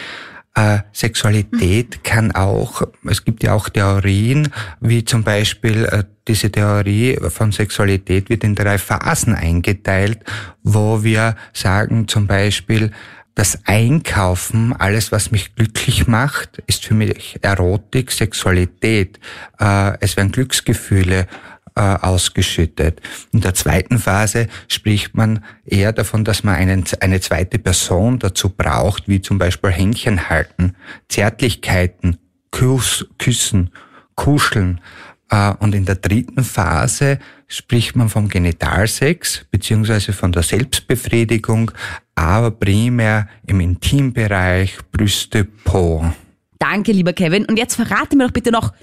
Äh, 0.55 0.79
Sexualität 0.93 2.03
kann 2.03 2.31
auch, 2.31 2.81
es 3.05 3.25
gibt 3.25 3.43
ja 3.43 3.53
auch 3.53 3.67
Theorien, 3.67 4.49
wie 4.79 5.03
zum 5.03 5.23
Beispiel 5.23 5.85
äh, 5.85 6.03
diese 6.27 6.49
Theorie 6.49 7.17
von 7.29 7.51
Sexualität 7.51 8.29
wird 8.29 8.43
in 8.43 8.55
drei 8.55 8.77
Phasen 8.77 9.35
eingeteilt, 9.35 10.19
wo 10.63 11.03
wir 11.03 11.35
sagen 11.53 12.07
zum 12.07 12.25
Beispiel, 12.25 12.91
das 13.35 13.59
Einkaufen, 13.65 14.73
alles 14.73 15.11
was 15.11 15.29
mich 15.29 15.55
glücklich 15.55 16.07
macht, 16.07 16.63
ist 16.67 16.85
für 16.85 16.93
mich 16.93 17.37
Erotik, 17.41 18.11
Sexualität. 18.11 19.19
Äh, 19.59 19.97
es 19.99 20.15
werden 20.15 20.31
Glücksgefühle 20.31 21.27
äh, 21.75 21.81
ausgeschüttet. 21.81 23.01
In 23.31 23.41
der 23.41 23.53
zweiten 23.53 23.99
Phase 23.99 24.47
spricht 24.67 25.15
man 25.15 25.43
eher 25.65 25.93
davon, 25.93 26.23
dass 26.23 26.43
man 26.43 26.55
einen, 26.55 26.85
eine 27.01 27.19
zweite 27.19 27.59
Person 27.59 28.19
dazu 28.19 28.49
braucht, 28.49 29.07
wie 29.07 29.21
zum 29.21 29.37
Beispiel 29.37 29.71
Händchen 29.71 30.29
halten, 30.29 30.75
Zärtlichkeiten, 31.09 32.17
Kuss, 32.51 33.05
Küssen, 33.19 33.71
Kuscheln. 34.15 34.79
Äh, 35.29 35.53
und 35.59 35.75
in 35.75 35.85
der 35.85 35.95
dritten 35.95 36.43
Phase 36.43 37.19
spricht 37.47 37.95
man 37.95 38.09
vom 38.09 38.29
Genitalsex 38.29 39.45
beziehungsweise 39.51 40.13
von 40.13 40.31
der 40.31 40.43
Selbstbefriedigung, 40.43 41.71
aber 42.15 42.51
primär 42.51 43.27
im 43.45 43.59
Intimbereich 43.59 44.77
Brüste, 44.91 45.43
Po. 45.43 46.05
Danke, 46.57 46.93
lieber 46.93 47.13
Kevin. 47.13 47.45
Und 47.45 47.57
jetzt 47.57 47.75
verrate 47.75 48.15
mir 48.15 48.25
doch 48.25 48.31
bitte 48.31 48.51
noch, 48.51 48.73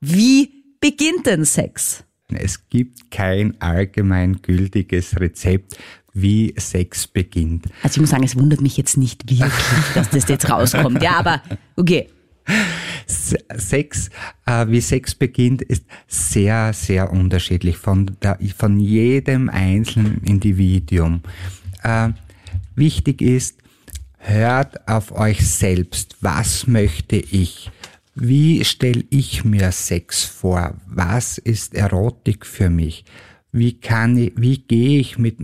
wie 0.00 0.50
beginnt 0.80 1.26
denn 1.26 1.44
Sex? 1.44 2.04
Es 2.36 2.68
gibt 2.68 3.10
kein 3.10 3.60
allgemeingültiges 3.60 5.18
Rezept, 5.20 5.76
wie 6.12 6.54
Sex 6.56 7.06
beginnt. 7.06 7.66
Also 7.82 7.96
ich 7.96 8.00
muss 8.00 8.10
sagen, 8.10 8.24
es 8.24 8.36
wundert 8.36 8.60
mich 8.60 8.76
jetzt 8.76 8.96
nicht 8.96 9.28
wirklich, 9.30 9.50
dass 9.94 10.10
das 10.10 10.28
jetzt 10.28 10.50
rauskommt. 10.50 11.02
Ja, 11.02 11.18
aber 11.18 11.42
okay. 11.76 12.08
Sex, 13.06 14.10
äh, 14.46 14.66
wie 14.68 14.80
Sex 14.80 15.14
beginnt, 15.14 15.62
ist 15.62 15.84
sehr, 16.08 16.72
sehr 16.72 17.12
unterschiedlich 17.12 17.76
von, 17.76 18.10
der, 18.22 18.38
von 18.56 18.80
jedem 18.80 19.48
einzelnen 19.48 20.22
Individuum. 20.24 21.22
Äh, 21.82 22.10
wichtig 22.74 23.22
ist, 23.22 23.58
hört 24.18 24.88
auf 24.88 25.12
euch 25.12 25.46
selbst. 25.46 26.16
Was 26.20 26.66
möchte 26.66 27.16
ich? 27.16 27.70
Wie 28.22 28.62
stelle 28.66 29.02
ich 29.08 29.46
mir 29.46 29.72
Sex 29.72 30.24
vor? 30.26 30.74
Was 30.86 31.38
ist 31.38 31.74
Erotik 31.74 32.44
für 32.44 32.68
mich? 32.68 33.06
Wie 33.50 33.80
kann 33.80 34.14
ich, 34.18 34.34
wie 34.36 34.58
gehe 34.58 35.00
ich 35.00 35.16
mit 35.16 35.38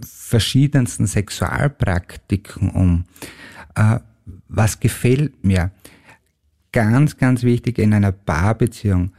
verschiedensten 0.00 1.06
Sexualpraktiken 1.06 2.70
um? 2.70 3.04
Äh, 3.74 3.98
was 4.48 4.80
gefällt 4.80 5.44
mir? 5.44 5.70
Ganz, 6.72 7.18
ganz 7.18 7.42
wichtig 7.42 7.78
in 7.78 7.92
einer 7.92 8.12
Paarbeziehung, 8.12 9.12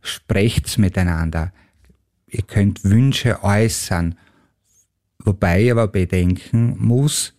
sprecht's 0.00 0.78
miteinander. 0.78 1.52
Ihr 2.28 2.42
könnt 2.42 2.84
Wünsche 2.84 3.42
äußern, 3.42 4.14
wobei 5.18 5.64
ihr 5.64 5.72
aber 5.72 5.88
bedenken 5.88 6.76
muss, 6.78 7.34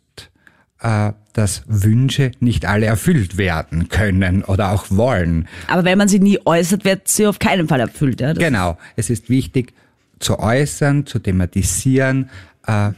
dass 1.34 1.64
Wünsche 1.68 2.32
nicht 2.40 2.66
alle 2.66 2.86
erfüllt 2.86 3.38
werden 3.38 3.90
können 3.90 4.44
oder 4.44 4.72
auch 4.72 4.86
wollen. 4.90 5.48
Aber 5.68 5.84
wenn 5.84 5.98
man 5.98 6.08
sie 6.08 6.20
nie 6.20 6.40
äußert, 6.46 6.86
wird 6.86 7.08
sie 7.08 7.26
auf 7.26 7.40
keinen 7.40 7.68
Fall 7.68 7.80
erfüllt. 7.80 8.22
Ja? 8.22 8.34
Das 8.34 8.44
genau. 8.44 8.78
Es 8.96 9.10
ist 9.10 9.30
wichtig 9.30 9.74
zu 10.20 10.40
äußern, 10.40 11.06
zu 11.06 11.20
thematisieren. 11.20 12.30
Äh, 12.66 12.92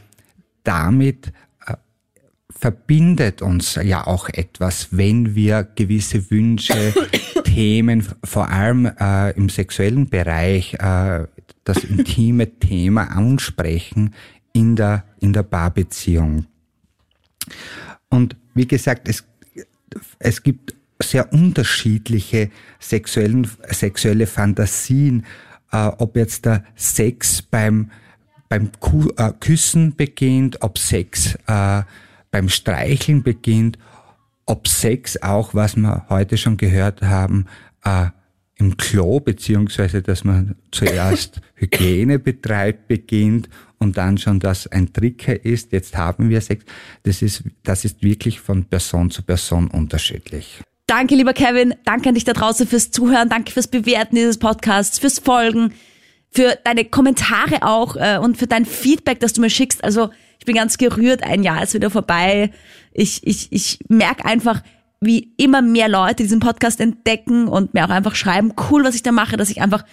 damit 0.64 1.32
äh, 1.66 1.74
verbindet 2.50 3.42
uns 3.42 3.76
ja 3.82 4.06
auch 4.06 4.28
etwas, 4.28 4.88
wenn 4.90 5.34
wir 5.34 5.66
gewisse 5.74 6.30
Wünsche, 6.30 6.94
Themen, 7.44 8.06
vor 8.22 8.50
allem 8.50 8.86
äh, 8.86 9.30
im 9.32 9.48
sexuellen 9.48 10.08
Bereich, 10.08 10.74
äh, 10.74 11.26
das 11.64 11.84
intime 11.84 12.58
Thema 12.58 13.04
ansprechen 13.10 14.14
in 14.52 14.76
der, 14.76 15.04
in 15.20 15.32
der 15.32 15.42
Paarbeziehung. 15.42 16.46
Und 18.16 18.34
wie 18.54 18.66
gesagt, 18.66 19.08
es, 19.08 19.24
es 20.18 20.42
gibt 20.42 20.74
sehr 21.02 21.32
unterschiedliche 21.32 22.50
sexuellen, 22.80 23.48
sexuelle 23.68 24.26
Fantasien, 24.26 25.26
äh, 25.70 25.86
ob 25.98 26.16
jetzt 26.16 26.46
der 26.46 26.64
Sex 26.74 27.42
beim, 27.42 27.90
beim 28.48 28.70
Ku 28.80 29.10
äh, 29.18 29.32
Küssen 29.38 29.94
beginnt, 29.94 30.62
ob 30.62 30.78
Sex 30.78 31.34
äh, 31.46 31.82
beim 32.30 32.48
Streicheln 32.48 33.22
beginnt, 33.22 33.78
ob 34.46 34.66
Sex 34.66 35.22
auch, 35.22 35.52
was 35.52 35.76
wir 35.76 36.06
heute 36.08 36.38
schon 36.38 36.56
gehört 36.56 37.02
haben, 37.02 37.46
äh, 37.84 38.06
im 38.58 38.78
Klo, 38.78 39.20
beziehungsweise 39.20 40.00
dass 40.00 40.24
man 40.24 40.56
zuerst 40.70 41.42
Hygiene 41.56 42.18
betreibt, 42.18 42.88
beginnt 42.88 43.50
und 43.86 43.96
dann 43.96 44.18
schon 44.18 44.40
das 44.40 44.66
ein 44.66 44.92
Tricker 44.92 45.44
ist, 45.44 45.72
jetzt 45.72 45.96
haben 45.96 46.28
wir 46.28 46.40
Sex. 46.40 46.64
Das 47.04 47.22
ist, 47.22 47.44
das 47.62 47.84
ist 47.84 48.02
wirklich 48.02 48.40
von 48.40 48.64
Person 48.64 49.10
zu 49.10 49.22
Person 49.22 49.68
unterschiedlich. 49.68 50.60
Danke, 50.88 51.14
lieber 51.14 51.32
Kevin. 51.32 51.74
Danke 51.84 52.08
an 52.08 52.14
dich 52.14 52.24
da 52.24 52.32
draußen 52.32 52.66
fürs 52.66 52.90
Zuhören. 52.90 53.28
Danke 53.28 53.52
fürs 53.52 53.68
Bewerten 53.68 54.16
dieses 54.16 54.38
Podcasts, 54.38 54.98
fürs 54.98 55.20
Folgen, 55.20 55.72
für 56.30 56.58
deine 56.64 56.84
Kommentare 56.84 57.62
auch 57.62 57.96
äh, 57.96 58.18
und 58.18 58.36
für 58.36 58.46
dein 58.46 58.66
Feedback, 58.66 59.20
das 59.20 59.32
du 59.32 59.40
mir 59.40 59.50
schickst. 59.50 59.82
Also 59.84 60.10
ich 60.38 60.46
bin 60.46 60.56
ganz 60.56 60.78
gerührt. 60.78 61.22
Ein 61.22 61.42
Jahr 61.42 61.62
ist 61.62 61.74
wieder 61.74 61.90
vorbei. 61.90 62.50
Ich, 62.92 63.24
ich, 63.26 63.52
ich 63.52 63.78
merke 63.88 64.24
einfach, 64.24 64.62
wie 65.00 65.32
immer 65.36 65.62
mehr 65.62 65.88
Leute 65.88 66.22
diesen 66.22 66.40
Podcast 66.40 66.80
entdecken 66.80 67.48
und 67.48 67.74
mir 67.74 67.84
auch 67.84 67.90
einfach 67.90 68.14
schreiben, 68.14 68.52
cool, 68.70 68.84
was 68.84 68.94
ich 68.94 69.02
da 69.02 69.12
mache, 69.12 69.36
dass 69.36 69.50
ich 69.50 69.60
einfach 69.60 69.84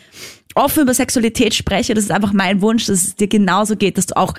offen 0.56 0.84
über 0.84 0.94
Sexualität 0.94 1.54
spreche. 1.54 1.94
Das 1.94 2.04
ist 2.04 2.12
einfach 2.12 2.34
mein 2.34 2.62
Wunsch, 2.62 2.86
dass 2.86 3.04
es 3.04 3.16
dir 3.16 3.28
genauso 3.28 3.76
geht, 3.76 3.98
dass 3.98 4.08
du 4.08 4.18
auch 4.18 4.34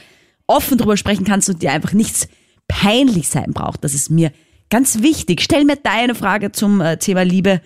offen 0.46 0.78
darüber 0.78 0.96
sprechen 0.96 1.24
kannst 1.24 1.48
und 1.48 1.62
dir 1.62 1.72
einfach 1.72 1.92
nichts 1.92 2.28
peinlich 2.68 3.28
sein 3.28 3.52
braucht. 3.52 3.84
Das 3.84 3.94
ist 3.94 4.10
mir 4.10 4.32
ganz 4.70 5.02
wichtig. 5.02 5.40
Stell 5.40 5.64
mir 5.64 5.76
deine 5.76 6.14
Frage 6.14 6.52
zum 6.52 6.80
äh, 6.80 6.96
Thema 6.96 7.22
Liebe, 7.22 7.60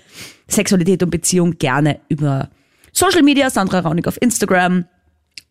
Sexualität 0.48 1.02
und 1.02 1.10
Beziehung 1.10 1.58
gerne 1.58 2.00
über 2.08 2.50
Social 2.92 3.22
Media, 3.22 3.50
Sandra 3.50 3.80
Raunig 3.80 4.06
auf 4.06 4.20
Instagram, 4.20 4.86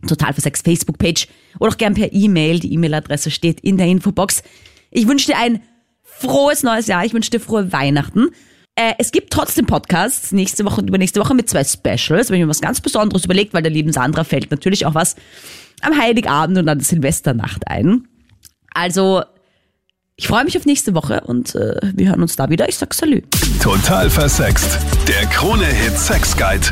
Total 0.08 0.34
für 0.34 0.42
Sex 0.42 0.62
Facebook-Page 0.62 1.28
oder 1.60 1.72
auch 1.72 1.78
gern 1.78 1.96
per 1.96 2.14
E-Mail. 2.14 2.60
Die 2.60 2.74
E-Mail-Adresse 2.74 3.32
steht 3.32 3.62
in 3.62 3.78
der 3.78 3.88
Infobox. 3.88 4.44
Ich 4.92 5.08
wünsche 5.08 5.28
dir 5.28 5.38
ein 5.38 5.62
frohes 6.04 6.64
neues 6.64 6.88
Jahr. 6.88 7.04
Ich 7.06 7.14
wünsche 7.14 7.32
dir 7.32 7.40
frohe 7.40 7.72
Weihnachten. 7.72 8.30
Äh, 8.78 8.94
es 9.00 9.12
gibt 9.12 9.34
trotzdem 9.34 9.66
Podcasts 9.66 10.32
nächste 10.32 10.64
Woche 10.64 10.82
und 10.82 10.88
übernächste 10.88 11.20
Woche 11.20 11.34
mit 11.34 11.50
zwei 11.50 11.64
Specials. 11.64 12.30
Wenn 12.30 12.38
ich 12.38 12.44
mir 12.44 12.48
was 12.48 12.62
ganz 12.62 12.80
Besonderes 12.80 13.26
überlegt, 13.26 13.56
weil 13.56 13.64
der 13.64 13.72
lieben 13.72 13.92
Sandra 13.92 14.24
fällt 14.24 14.52
natürlich 14.52 14.86
auch 14.86 14.94
was 14.94 15.16
am 15.82 16.00
Heiligabend 16.00 16.60
und 16.60 16.70
an 16.70 16.78
der 16.78 16.86
Silvesternacht 16.86 17.68
ein. 17.68 18.08
Also, 18.76 19.24
ich 20.16 20.28
freue 20.28 20.44
mich 20.44 20.56
auf 20.58 20.66
nächste 20.66 20.94
Woche 20.94 21.22
und 21.22 21.56
äh, 21.56 21.80
wir 21.96 22.10
hören 22.10 22.22
uns 22.22 22.36
da 22.36 22.52
wieder. 22.52 22.70
Ich 22.70 22.78
sag 22.78 22.94
Salü. 22.94 23.24
Total 23.62 24.12
versext. 24.12 24.78
Der 25.08 25.26
Krone-Hit 25.28 25.98
Sex 25.98 26.38
Guide. 26.38 26.68